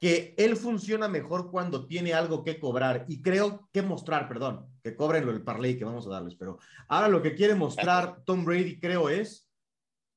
que 0.01 0.35
él 0.39 0.57
funciona 0.57 1.09
mejor 1.09 1.51
cuando 1.51 1.87
tiene 1.87 2.15
algo 2.15 2.45
que 2.45 2.61
cobrar 2.61 3.05
y 3.09 3.21
creo 3.21 3.69
que 3.73 3.83
mostrar, 3.83 4.29
perdón, 4.29 4.67
que 4.83 4.95
cobren 4.95 5.27
lo 5.27 5.33
del 5.33 5.43
parlay 5.43 5.77
que 5.77 5.85
vamos 5.85 6.07
a 6.07 6.11
darles, 6.11 6.37
pero 6.37 6.59
ahora 6.87 7.09
lo 7.09 7.21
que 7.21 7.35
quiere 7.35 7.55
mostrar 7.55 8.23
Tom 8.25 8.45
Brady 8.45 8.79
creo 8.79 9.09
es, 9.09 9.49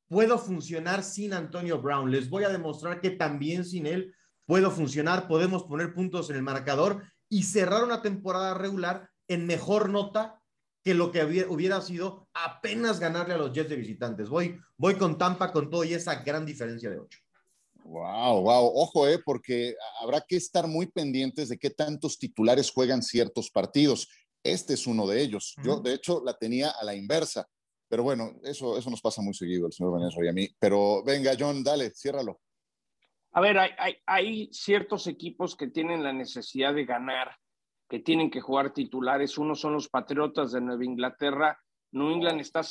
puedo 0.07 0.37
funcionar 0.37 1.03
sin 1.03 1.33
Antonio 1.33 1.81
Brown, 1.81 2.11
les 2.11 2.29
voy 2.29 2.43
a 2.43 2.49
demostrar 2.49 3.01
que 3.01 3.11
también 3.11 3.65
sin 3.65 3.87
él 3.87 4.13
puedo 4.45 4.69
funcionar, 4.69 5.27
podemos 5.27 5.63
poner 5.63 5.93
puntos 5.93 6.29
en 6.29 6.35
el 6.35 6.43
marcador 6.43 7.03
y 7.27 7.43
cerrar 7.43 7.83
una 7.83 8.01
temporada 8.01 8.53
regular 8.53 9.09
en 9.27 9.47
mejor 9.47 9.89
nota 9.89 10.41
que 10.83 10.93
lo 10.93 11.11
que 11.11 11.23
hubiera 11.47 11.81
sido 11.81 12.27
apenas 12.33 12.99
ganarle 12.99 13.35
a 13.35 13.37
los 13.37 13.53
Jets 13.53 13.69
de 13.69 13.75
visitantes. 13.75 14.29
Voy, 14.29 14.59
voy 14.77 14.95
con 14.95 15.17
Tampa 15.17 15.51
con 15.51 15.69
todo 15.69 15.83
y 15.83 15.93
esa 15.93 16.23
gran 16.23 16.45
diferencia 16.45 16.89
de 16.89 16.99
8. 16.99 17.19
Wow, 17.83 18.41
wow, 18.41 18.71
ojo, 18.75 19.07
eh, 19.07 19.19
porque 19.23 19.75
habrá 19.99 20.21
que 20.21 20.35
estar 20.35 20.67
muy 20.67 20.87
pendientes 20.87 21.49
de 21.49 21.57
qué 21.57 21.69
tantos 21.69 22.17
titulares 22.17 22.71
juegan 22.71 23.01
ciertos 23.01 23.49
partidos. 23.49 24.07
Este 24.43 24.73
es 24.73 24.87
uno 24.87 25.07
de 25.07 25.21
ellos. 25.21 25.55
Yo, 25.63 25.79
de 25.79 25.93
hecho, 25.93 26.21
la 26.23 26.33
tenía 26.35 26.69
a 26.69 26.83
la 26.83 26.95
inversa. 26.95 27.47
Pero 27.87 28.03
bueno, 28.03 28.31
eso, 28.43 28.77
eso 28.77 28.89
nos 28.89 29.01
pasa 29.01 29.21
muy 29.21 29.33
seguido, 29.33 29.67
el 29.67 29.73
señor 29.73 29.91
Vanessa 29.91 30.23
y 30.23 30.27
a 30.27 30.33
mí. 30.33 30.47
Pero 30.57 31.03
venga, 31.03 31.33
John, 31.37 31.63
dale, 31.63 31.91
ciérralo. 31.91 32.39
A 33.33 33.41
ver, 33.41 33.57
hay, 33.57 33.71
hay, 33.77 33.95
hay, 34.05 34.49
ciertos 34.53 35.07
equipos 35.07 35.55
que 35.55 35.67
tienen 35.67 36.03
la 36.03 36.13
necesidad 36.13 36.73
de 36.73 36.85
ganar, 36.85 37.35
que 37.89 37.99
tienen 37.99 38.31
que 38.31 38.41
jugar 38.41 38.73
titulares. 38.73 39.37
Uno 39.37 39.55
son 39.55 39.73
los 39.73 39.89
Patriotas 39.89 40.53
de 40.53 40.61
Nueva 40.61 40.85
Inglaterra. 40.85 41.59
New 41.91 42.11
England 42.11 42.39
está, 42.39 42.61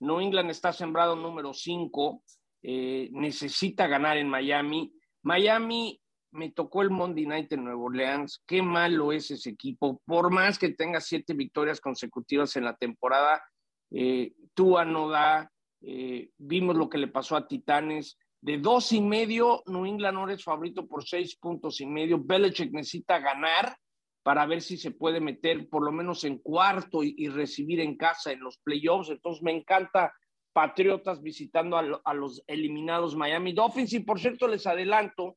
New 0.00 0.20
England 0.20 0.50
está 0.50 0.72
sembrado 0.72 1.16
número 1.16 1.52
5 1.52 2.22
eh, 2.66 3.10
necesita 3.12 3.86
ganar 3.86 4.16
en 4.16 4.26
Miami. 4.26 4.90
Miami 5.22 6.00
me 6.30 6.50
tocó 6.50 6.80
el 6.80 6.88
Monday 6.88 7.26
Night 7.26 7.52
en 7.52 7.64
Nueva 7.64 7.82
Orleans. 7.82 8.42
Qué 8.46 8.62
malo 8.62 9.12
es 9.12 9.30
ese 9.30 9.50
equipo. 9.50 10.00
Por 10.06 10.32
más 10.32 10.58
que 10.58 10.70
tenga 10.70 10.98
siete 11.00 11.34
victorias 11.34 11.78
consecutivas 11.78 12.56
en 12.56 12.64
la 12.64 12.74
temporada, 12.74 13.42
eh, 13.90 14.32
Tua 14.54 14.86
no 14.86 15.10
da. 15.10 15.50
Eh, 15.82 16.30
vimos 16.38 16.74
lo 16.74 16.88
que 16.88 16.96
le 16.96 17.08
pasó 17.08 17.36
a 17.36 17.46
Titanes. 17.46 18.16
De 18.40 18.56
dos 18.56 18.92
y 18.92 19.02
medio, 19.02 19.62
New 19.66 19.84
England 19.84 20.16
ahora 20.16 20.32
es 20.32 20.42
favorito 20.42 20.86
por 20.86 21.04
seis 21.04 21.36
puntos 21.36 21.82
y 21.82 21.86
medio. 21.86 22.18
Belichick 22.18 22.72
necesita 22.72 23.18
ganar 23.18 23.76
para 24.22 24.46
ver 24.46 24.62
si 24.62 24.78
se 24.78 24.90
puede 24.90 25.20
meter 25.20 25.68
por 25.68 25.84
lo 25.84 25.92
menos 25.92 26.24
en 26.24 26.38
cuarto 26.38 27.02
y 27.02 27.28
recibir 27.28 27.80
en 27.80 27.98
casa 27.98 28.32
en 28.32 28.40
los 28.40 28.56
playoffs. 28.56 29.10
Entonces 29.10 29.42
me 29.42 29.52
encanta 29.52 30.14
Patriotas 30.54 31.20
visitando 31.20 31.76
a, 31.76 32.14
los 32.14 32.44
eliminados 32.46 33.16
Miami 33.16 33.52
Dolphins. 33.52 33.92
Y 33.92 34.00
por 34.00 34.20
cierto, 34.20 34.46
les 34.46 34.66
adelanto 34.66 35.36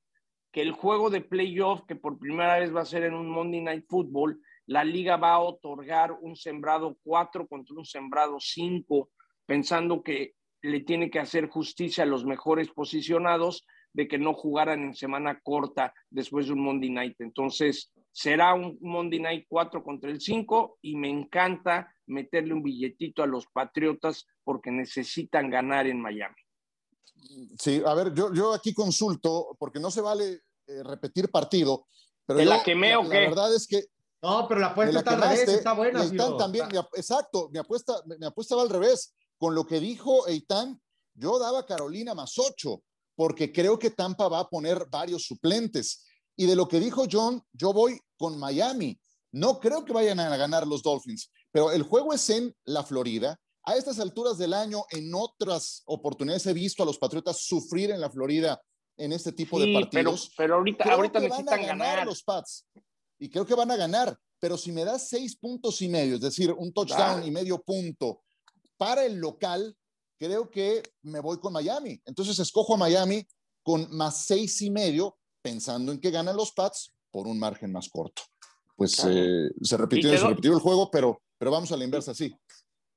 que 0.52 0.62
el 0.62 0.72
juego 0.72 1.10
de 1.10 1.22
playoff, 1.22 1.82
que 1.88 1.96
por 1.96 2.20
primera 2.20 2.60
vez 2.60 2.74
va 2.74 2.82
a 2.82 2.86
ser 2.86 3.04
en 3.04 3.16
un 3.16 3.28
Monday 3.28 3.62
Night 3.62 3.86
Football, 3.90 4.40
la 4.68 4.84
liga 4.84 5.18
va 5.18 5.32
a 5.32 5.40
otorgar 5.40 6.12
un 6.12 6.36
sembrado 6.36 6.98
4 7.04 7.48
contra 7.48 7.76
un 7.76 7.86
sembrado 7.86 8.38
5, 8.40 9.10
pensando 9.48 10.04
que 10.04 10.36
le 10.62 10.82
tiene 10.82 11.10
que 11.10 11.20
hacer 11.20 11.50
justicia 11.50 12.04
a 12.04 12.08
los 12.08 12.24
mejores 12.24 12.70
posicionados 12.70 13.66
de 13.94 14.08
que 14.08 14.20
no 14.20 14.34
jugaran 14.34 14.84
en 14.84 14.94
semana 14.94 15.40
corta 15.42 15.94
después 16.12 16.46
de 16.46 16.54
un 16.54 16.62
Monday 16.62 16.92
Night. 16.92 17.16
Entonces, 17.20 17.92
será 18.18 18.56
un 18.56 18.80
Monday 18.82 19.20
Night 19.20 19.46
4 19.48 19.84
contra 19.84 20.10
el 20.10 20.20
5 20.20 20.80
y 20.82 20.96
me 20.96 21.08
encanta 21.08 21.94
meterle 22.08 22.56
un 22.56 22.64
billetito 22.64 23.22
a 23.22 23.28
los 23.28 23.46
Patriotas 23.46 24.26
porque 24.44 24.72
necesitan 24.72 25.52
ganar 25.52 25.86
en 25.86 26.02
Miami. 26.02 26.36
Sí, 27.60 27.80
a 27.86 27.94
ver, 27.94 28.16
yo, 28.16 28.34
yo 28.34 28.56
aquí 28.56 28.74
consulto, 28.74 29.56
porque 29.60 29.80
no 29.80 29.92
se 29.92 30.02
vale 30.02 30.42
eh, 30.66 30.82
repetir 30.84 31.30
partido, 31.30 31.86
pero 32.26 32.40
¿De 32.40 32.46
la 32.46 32.64
quemé 32.64 32.96
o 32.96 33.08
qué? 33.08 33.22
La 33.22 33.30
verdad 33.30 33.54
es 33.54 33.68
que... 33.68 33.86
No, 34.24 34.48
pero 34.48 34.62
la 34.62 34.68
apuesta 34.68 34.98
está 34.98 35.14
al 35.14 35.22
revés, 35.22 35.50
está 35.50 35.74
buena. 35.74 36.04
Eitan 36.04 36.38
también, 36.38 36.66
exacto, 36.96 37.50
mi 37.52 37.60
apuesta, 37.60 38.02
mi 38.20 38.26
apuesta 38.26 38.56
va 38.56 38.64
al 38.64 38.70
revés. 38.70 39.14
Con 39.38 39.54
lo 39.54 39.68
que 39.68 39.80
dijo 39.80 40.28
Eitan, 40.28 40.82
yo 41.14 41.38
daba 41.38 41.68
Carolina 41.68 42.16
más 42.16 42.34
8, 42.40 42.82
porque 43.16 43.54
creo 43.54 43.78
que 43.78 43.92
Tampa 43.92 44.28
va 44.28 44.40
a 44.40 44.50
poner 44.50 44.88
varios 44.90 45.22
suplentes. 45.28 46.04
Y 46.38 46.46
de 46.46 46.56
lo 46.56 46.68
que 46.68 46.80
dijo 46.80 47.06
John, 47.12 47.44
yo 47.52 47.74
voy 47.74 48.00
con 48.16 48.38
Miami. 48.38 48.98
No 49.32 49.60
creo 49.60 49.84
que 49.84 49.92
vayan 49.92 50.20
a 50.20 50.38
ganar 50.38 50.66
los 50.66 50.84
Dolphins, 50.84 51.32
pero 51.52 51.72
el 51.72 51.84
juego 51.84 52.14
es 52.14 52.30
en 52.30 52.56
la 52.64 52.84
Florida. 52.84 53.38
A 53.64 53.76
estas 53.76 54.00
alturas 54.00 54.38
del 54.38 54.54
año, 54.54 54.86
en 54.92 55.14
otras 55.14 55.82
oportunidades 55.86 56.46
he 56.46 56.54
visto 56.54 56.84
a 56.84 56.86
los 56.86 56.98
Patriotas 56.98 57.42
sufrir 57.42 57.92
en 57.92 58.00
la 58.00 58.10
Florida 58.10 58.62
en 58.96 59.12
este 59.12 59.32
tipo 59.32 59.60
de 59.60 59.74
partidos. 59.74 60.32
Pero, 60.38 60.56
ahorita, 60.56 60.94
ahorita 60.94 61.20
necesitan 61.20 61.66
ganar, 61.66 62.06
los 62.06 62.24
Pats. 62.24 62.66
Y 63.20 63.30
creo 63.30 63.46
que 63.46 63.56
van 63.56 63.72
a 63.72 63.76
ganar. 63.76 64.18
Pero 64.40 64.58
si 64.58 64.72
me 64.72 64.86
das 64.86 65.10
seis 65.10 65.36
puntos 65.36 65.82
y 65.82 65.90
medio, 65.90 66.16
es 66.16 66.22
decir, 66.22 66.52
un 66.52 66.72
touchdown 66.72 67.26
y 67.26 67.32
medio 67.32 67.62
punto 67.62 68.22
para 68.78 69.04
el 69.04 69.16
local, 69.16 69.76
creo 70.18 70.50
que 70.50 70.84
me 71.02 71.20
voy 71.20 71.40
con 71.40 71.52
Miami. 71.54 72.00
Entonces 72.06 72.38
escojo 72.38 72.76
a 72.76 72.78
Miami 72.78 73.28
con 73.64 73.90
más 73.96 74.26
seis 74.26 74.62
y 74.62 74.70
medio 74.70 75.18
pensando 75.48 75.94
en 75.94 76.02
que 76.02 76.12
ganan 76.12 76.36
los 76.36 76.52
Pats 76.52 76.94
por 77.10 77.26
un 77.26 77.40
margen 77.40 77.72
más 77.72 77.90
corto. 77.90 78.22
Pues 78.76 79.02
eh, 79.08 79.50
se, 79.62 79.78
repitió, 79.78 80.16
se 80.18 80.28
repitió 80.28 80.54
el 80.54 80.60
juego, 80.60 80.92
pero, 80.92 81.22
pero 81.38 81.52
vamos 81.52 81.72
a 81.72 81.78
la 81.78 81.86
inversa, 81.86 82.14
sí. 82.14 82.36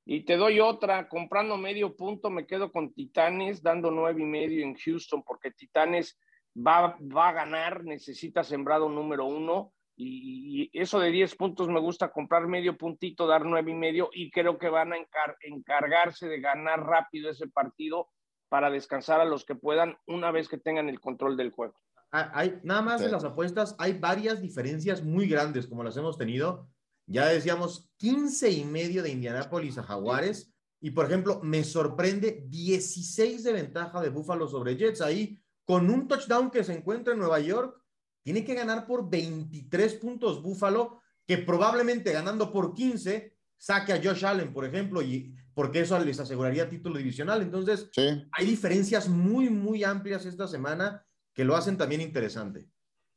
Y 0.05 0.25
te 0.25 0.37
doy 0.37 0.59
otra, 0.59 1.09
comprando 1.09 1.57
medio 1.57 1.95
punto, 1.95 2.29
me 2.29 2.47
quedo 2.47 2.73
con 2.73 2.93
Titanes, 2.93 3.63
dando 3.63 3.93
nueve 3.93 4.23
y 4.23 4.27
medio 4.27 4.65
en 4.65 4.75
Houston, 4.75 5.23
porque 5.23 5.53
Titanes 5.53 6.19
va, 6.57 6.99
va 7.01 7.29
a 7.29 7.33
ganar, 7.33 7.85
necesita 7.85 8.43
sembrado 8.43 8.89
número 8.89 9.27
uno, 9.27 9.73
y, 9.97 10.71
eso 10.73 10.99
de 10.99 11.11
diez 11.11 11.37
puntos 11.37 11.69
me 11.69 11.79
gusta 11.79 12.11
comprar 12.11 12.49
medio 12.49 12.77
puntito, 12.77 13.29
dar 13.29 13.45
nueve 13.45 13.71
y 13.71 13.75
medio, 13.75 14.11
y 14.13 14.33
creo 14.33 14.59
que 14.59 14.71
van 14.71 14.93
a 14.93 14.97
encargarse 15.43 16.27
de 16.27 16.41
ganar 16.41 16.81
rápido 16.85 17.31
ese 17.31 17.47
partido 17.47 18.09
para 18.49 18.71
descansar 18.71 19.21
a 19.21 19.25
los 19.25 19.45
que 19.45 19.55
puedan 19.55 19.97
una 20.09 20.33
vez 20.33 20.49
que 20.49 20.59
tengan 20.59 20.89
el 20.89 20.99
control 20.99 21.37
del 21.37 21.53
juego. 21.53 21.77
Ah, 22.13 22.31
hay, 22.35 22.59
nada 22.65 22.83
más 22.83 23.01
de 23.01 23.11
las 23.11 23.23
apuestas, 23.23 23.77
hay 23.79 23.93
varias 23.93 24.41
diferencias 24.41 25.03
muy 25.03 25.29
grandes 25.29 25.67
como 25.67 25.85
las 25.85 25.97
hemos 25.97 26.19
tenido. 26.19 26.69
Ya 27.07 27.27
decíamos 27.27 27.91
15 27.99 28.51
y 28.51 28.65
medio 28.65 29.03
de 29.03 29.11
Indianápolis 29.11 29.79
a 29.79 29.83
Jaguares. 29.83 30.53
Y 30.81 30.91
por 30.91 31.07
ejemplo, 31.07 31.41
me 31.43 31.63
sorprende 31.63 32.47
16 32.49 33.45
de 33.45 33.53
ventaja 33.53 34.01
de 34.01 34.09
Buffalo 34.09 34.49
sobre 34.49 34.77
Jets. 34.77 35.03
Ahí, 35.03 35.41
con 35.65 35.91
un 35.91 36.09
touchdown 36.09 36.51
que 36.51 36.65
se 36.65 36.75
encuentra 36.75 37.13
en 37.13 37.21
Nueva 37.21 37.39
York, 37.39 37.77
tiene 38.23 38.45
que 38.45 38.55
ganar 38.55 38.87
por 38.87 39.09
23 39.09 39.95
puntos 39.95 40.43
Buffalo, 40.43 41.01
que 41.27 41.39
probablemente 41.39 42.13
ganando 42.13 42.51
por 42.51 42.75
15 42.75 43.37
saque 43.57 43.93
a 43.93 44.03
Josh 44.03 44.25
Allen, 44.25 44.53
por 44.53 44.65
ejemplo, 44.65 45.03
y 45.03 45.35
porque 45.55 45.81
eso 45.81 45.99
les 45.99 46.19
aseguraría 46.19 46.69
título 46.69 46.97
divisional. 46.99 47.43
Entonces, 47.43 47.91
hay 47.97 48.47
diferencias 48.47 49.09
muy, 49.09 49.51
muy 49.51 49.85
amplias 49.85 50.25
esta 50.25 50.49
semana 50.49 51.05
que 51.35 51.45
lo 51.45 51.57
hacen 51.57 51.77
también 51.77 52.01
interesante. 52.01 52.67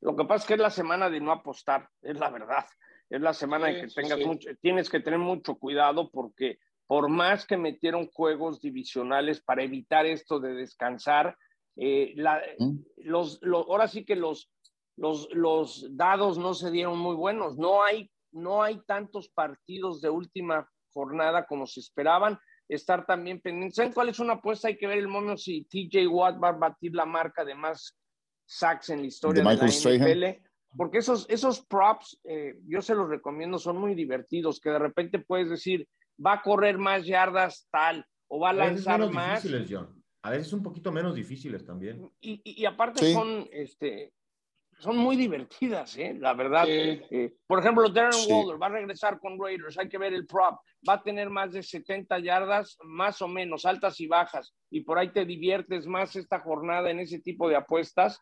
Lo 0.02 0.16
que 0.16 0.26
pasa 0.26 0.44
es 0.44 0.48
que 0.48 0.54
es 0.56 0.60
la 0.60 0.70
semana 0.70 1.10
de 1.10 1.22
no 1.22 1.32
apostar, 1.32 1.90
es 2.02 2.20
la 2.20 2.30
verdad. 2.30 2.66
Es 3.10 3.22
la 3.22 3.34
semana 3.34 3.70
en 3.70 3.88
que 3.88 3.94
tengas 3.94 4.20
mucho, 4.26 4.50
tienes 4.60 4.90
que 4.90 5.00
tener 5.00 5.20
mucho 5.20 5.56
cuidado 5.56 6.10
porque 6.12 6.60
por 6.88 7.10
más 7.10 7.46
que 7.46 7.58
metieron 7.58 8.08
juegos 8.08 8.60
divisionales 8.60 9.42
para 9.42 9.64
evitar 9.64 10.06
esto 10.06 10.40
de 10.40 10.54
descansar, 10.56 11.38
eh, 11.76 12.16
mm. 12.60 12.78
los, 12.98 13.40
ahora 13.44 13.88
sí 13.88 14.06
que 14.06 14.16
los, 14.16 14.52
los, 14.98 15.30
los 15.32 15.88
dados 15.96 16.38
no 16.38 16.54
se 16.54 16.72
dieron 16.72 17.00
muy 17.00 17.16
buenos. 17.16 17.58
No 17.58 17.84
hay, 17.84 18.12
no 18.32 18.62
hay 18.62 18.82
tantos 18.86 19.30
partidos 19.30 20.02
de 20.02 20.10
última 20.10 20.70
jornada 20.92 21.46
como 21.46 21.66
se 21.66 21.80
esperaban. 21.80 22.38
Estar 22.70 23.06
también 23.06 23.42
pendientes. 23.42 23.76
¿Saben 23.76 23.94
cuál 23.94 24.10
es 24.10 24.20
una 24.20 24.34
apuesta? 24.34 24.68
Hay 24.68 24.78
que 24.78 24.88
ver 24.88 24.98
el 24.98 25.08
momento 25.08 25.38
si 25.38 25.66
TJ 25.66 26.08
Watt 26.08 26.42
va 26.42 26.50
a 26.50 26.54
batir 26.54 26.94
la 26.94 27.06
marca 27.06 27.44
de 27.44 27.56
más 27.56 27.98
sacks 28.46 28.90
en 28.90 29.02
la 29.02 29.08
historia 29.08 29.44
de, 29.44 29.56
la 29.56 29.68
NFL. 29.68 30.44
Porque 30.76 30.98
esos, 30.98 31.28
esos 31.30 31.66
props, 31.66 32.20
eh, 32.24 32.56
yo 32.68 32.82
se 32.82 32.96
los 32.96 33.08
recomiendo, 33.08 33.60
son 33.60 33.78
muy 33.78 33.94
divertidos, 33.94 34.60
que 34.60 34.72
de 34.72 34.80
repente 34.80 35.20
puedes 35.20 35.50
decir, 35.50 35.88
va 36.24 36.34
a 36.34 36.42
correr 36.42 36.78
más 36.78 37.06
yardas 37.06 37.68
tal, 37.72 38.06
o 38.28 38.40
va 38.40 38.50
a 38.50 38.54
lanzar 38.54 39.02
a 39.02 39.10
más. 39.10 39.44
Difíciles, 39.44 39.68
John. 39.70 40.04
A 40.24 40.32
veces 40.32 40.54
un 40.54 40.64
poquito 40.64 40.92
menos 40.92 41.16
difíciles 41.16 41.66
también. 41.66 42.10
Y, 42.22 42.42
y, 42.44 42.66
aparte 42.66 43.14
son, 43.14 43.48
este, 43.52 44.14
son 44.80 44.98
muy 44.98 45.16
divertidas, 45.16 45.98
¿eh? 45.98 46.16
la 46.20 46.34
verdad. 46.34 46.66
Eh, 46.68 47.36
por 47.46 47.60
ejemplo, 47.60 47.88
Darren 47.90 48.20
Waller 48.30 48.62
va 48.62 48.68
a 48.68 48.70
regresar 48.70 49.20
con 49.20 49.40
Raiders, 49.40 49.78
hay 49.78 49.90
que 49.90 49.98
ver 49.98 50.14
el 50.14 50.26
prop, 50.26 50.60
va 50.88 50.94
a 50.94 51.04
tener 51.04 51.30
más 51.30 51.52
de 51.52 51.64
70 51.64 52.20
yardas, 52.20 52.78
más 52.84 53.22
o 53.22 53.28
menos, 53.28 53.66
altas 53.66 54.00
y 54.00 54.08
bajas, 54.08 54.54
y 54.70 54.82
por 54.82 54.98
ahí 54.98 55.12
te 55.12 55.26
diviertes 55.26 55.88
más 55.88 56.16
esta 56.16 56.40
jornada 56.40 56.90
en 56.90 57.00
ese 57.00 57.20
tipo 57.20 57.48
de 57.48 57.56
apuestas 57.56 58.20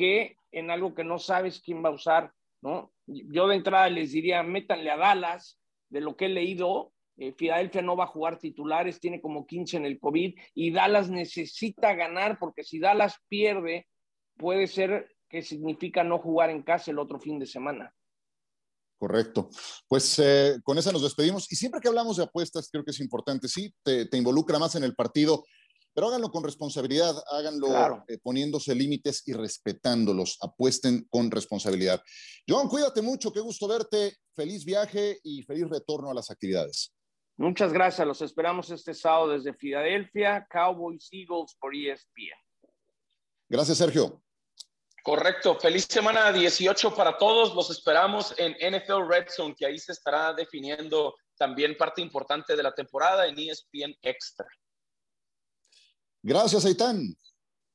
que 0.00 0.38
en 0.50 0.70
algo 0.70 0.94
que 0.94 1.04
no 1.04 1.18
sabes 1.18 1.60
quién 1.60 1.84
va 1.84 1.90
a 1.90 1.94
usar, 1.94 2.32
¿no? 2.62 2.90
Yo 3.06 3.46
de 3.48 3.56
entrada 3.56 3.90
les 3.90 4.12
diría, 4.12 4.42
métanle 4.42 4.90
a 4.90 4.96
Dallas, 4.96 5.60
de 5.90 6.00
lo 6.00 6.16
que 6.16 6.24
he 6.24 6.28
leído, 6.30 6.94
eh, 7.18 7.34
Filadelfia 7.36 7.82
no 7.82 7.96
va 7.96 8.04
a 8.04 8.14
jugar 8.14 8.38
titulares, 8.38 8.98
tiene 8.98 9.20
como 9.20 9.46
15 9.46 9.76
en 9.76 9.84
el 9.84 10.00
COVID, 10.00 10.34
y 10.54 10.70
Dallas 10.70 11.10
necesita 11.10 11.92
ganar, 11.94 12.38
porque 12.38 12.64
si 12.64 12.78
Dallas 12.78 13.16
pierde, 13.28 13.88
puede 14.38 14.68
ser 14.68 15.14
qué 15.28 15.42
significa 15.42 16.02
no 16.02 16.18
jugar 16.18 16.48
en 16.48 16.62
casa 16.62 16.90
el 16.90 16.98
otro 16.98 17.20
fin 17.20 17.38
de 17.38 17.44
semana. 17.44 17.94
Correcto. 18.98 19.50
Pues 19.86 20.18
eh, 20.18 20.56
con 20.64 20.78
esa 20.78 20.92
nos 20.92 21.02
despedimos. 21.02 21.50
Y 21.52 21.56
siempre 21.56 21.80
que 21.80 21.88
hablamos 21.88 22.16
de 22.16 22.24
apuestas, 22.24 22.70
creo 22.70 22.84
que 22.84 22.92
es 22.92 23.00
importante, 23.00 23.48
sí, 23.48 23.74
te, 23.82 24.08
involucra 24.16 24.58
más 24.58 24.74
en 24.76 24.84
el 24.84 24.94
partido, 24.94 25.44
pero 25.92 26.08
háganlo 26.08 26.30
con 26.30 26.44
responsabilidad, 26.44 27.14
háganlo 27.30 28.04
eh, 28.08 28.18
poniéndose 28.22 28.74
límites 28.74 29.22
y 29.26 29.32
respetándolos. 29.32 30.38
Apuesten 30.40 31.06
con 31.10 31.30
responsabilidad. 31.30 32.02
John, 32.48 32.68
cuídate 32.68 33.02
mucho, 33.02 33.32
qué 33.32 33.40
gusto 33.40 33.66
verte. 33.66 34.16
Feliz 34.34 34.64
viaje 34.64 35.18
y 35.22 35.42
feliz 35.42 35.68
retorno 35.68 36.10
a 36.10 36.14
las 36.14 36.30
actividades. 36.30 36.94
Muchas 37.36 37.72
gracias. 37.72 38.06
Los 38.06 38.20
esperamos 38.22 38.70
este 38.70 38.92
sábado 38.94 39.28
desde 39.30 39.54
Filadelfia, 39.54 40.46
Cowboys 40.50 41.08
Eagles 41.10 41.56
por 41.58 41.74
ESPN. 41.74 42.38
Gracias, 43.48 43.78
Sergio. 43.78 44.22
Correcto. 45.02 45.58
Feliz 45.58 45.86
semana 45.88 46.30
18 46.30 46.94
para 46.94 47.16
todos. 47.16 47.54
Los 47.54 47.70
esperamos 47.70 48.34
en 48.36 48.52
NFL 48.52 49.08
Red 49.08 49.28
Zone, 49.34 49.54
que 49.56 49.64
ahí 49.64 49.78
se 49.78 49.92
estará 49.92 50.34
definiendo 50.34 51.14
también 51.38 51.76
parte 51.76 52.02
importante 52.02 52.54
de 52.54 52.62
la 52.62 52.74
temporada 52.74 53.26
en 53.26 53.38
ESPN 53.38 53.96
Extra. 54.02 54.46
Gracias, 56.22 56.64
Aitán. 56.64 57.14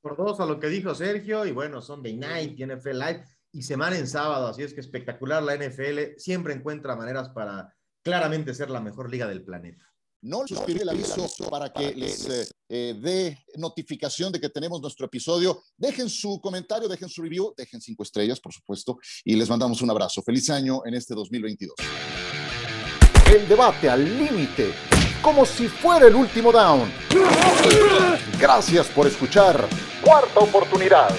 Por 0.02 0.18
dos 0.18 0.40
a 0.40 0.46
lo 0.46 0.60
que 0.60 0.68
dijo 0.68 0.94
Sergio, 0.94 1.46
y 1.46 1.52
bueno, 1.52 1.82
Sunday 1.82 2.16
Night, 2.16 2.60
NFL 2.60 2.92
Live 2.92 3.26
y 3.52 3.64
semana 3.64 3.98
en 3.98 4.08
sábado, 4.08 4.48
así 4.48 4.62
es 4.62 4.74
que 4.74 4.82
espectacular 4.82 5.42
la 5.42 5.56
NFL, 5.56 6.18
siempre 6.18 6.54
encuentra 6.54 6.96
maneras 6.96 7.30
para 7.30 7.74
claramente 8.04 8.54
ser 8.54 8.70
la 8.70 8.82
mejor 8.82 9.10
liga 9.10 9.28
del 9.28 9.44
planeta. 9.44 9.84
No 10.22 10.48
suscribir 10.48 10.82
el 10.82 10.90
aviso 10.90 11.28
para 11.50 11.72
que 11.72 11.94
les 11.94 12.28
eh, 12.28 12.48
eh, 12.68 12.96
dé 13.00 13.46
notificación 13.58 14.32
de 14.32 14.40
que 14.40 14.50
tenemos 14.50 14.82
nuestro 14.82 15.06
episodio. 15.06 15.64
Dejen 15.78 16.10
su 16.10 16.42
comentario, 16.42 16.88
dejen 16.88 17.10
su 17.10 17.22
review, 17.22 17.54
dejen 17.56 17.80
cinco 17.80 18.02
estrellas, 18.04 18.40
por 18.40 18.52
supuesto, 18.52 18.98
y 19.24 19.36
les 19.36 19.48
mandamos 19.50 19.82
un 19.82 19.90
abrazo. 19.92 20.24
Feliz 20.24 20.50
año 20.50 20.82
en 20.84 20.96
este 20.96 21.14
2022. 21.14 21.76
El 23.32 23.48
debate 23.48 23.90
al 23.90 24.04
límite, 24.04 24.74
como 25.22 25.46
si 25.46 25.68
fuera 25.68 26.08
el 26.08 26.16
último 26.16 26.52
down. 26.52 26.92
Gracias 28.40 28.88
por 28.88 29.08
escuchar. 29.08 29.68
Cuarta 30.02 30.40
oportunidad. 30.40 31.10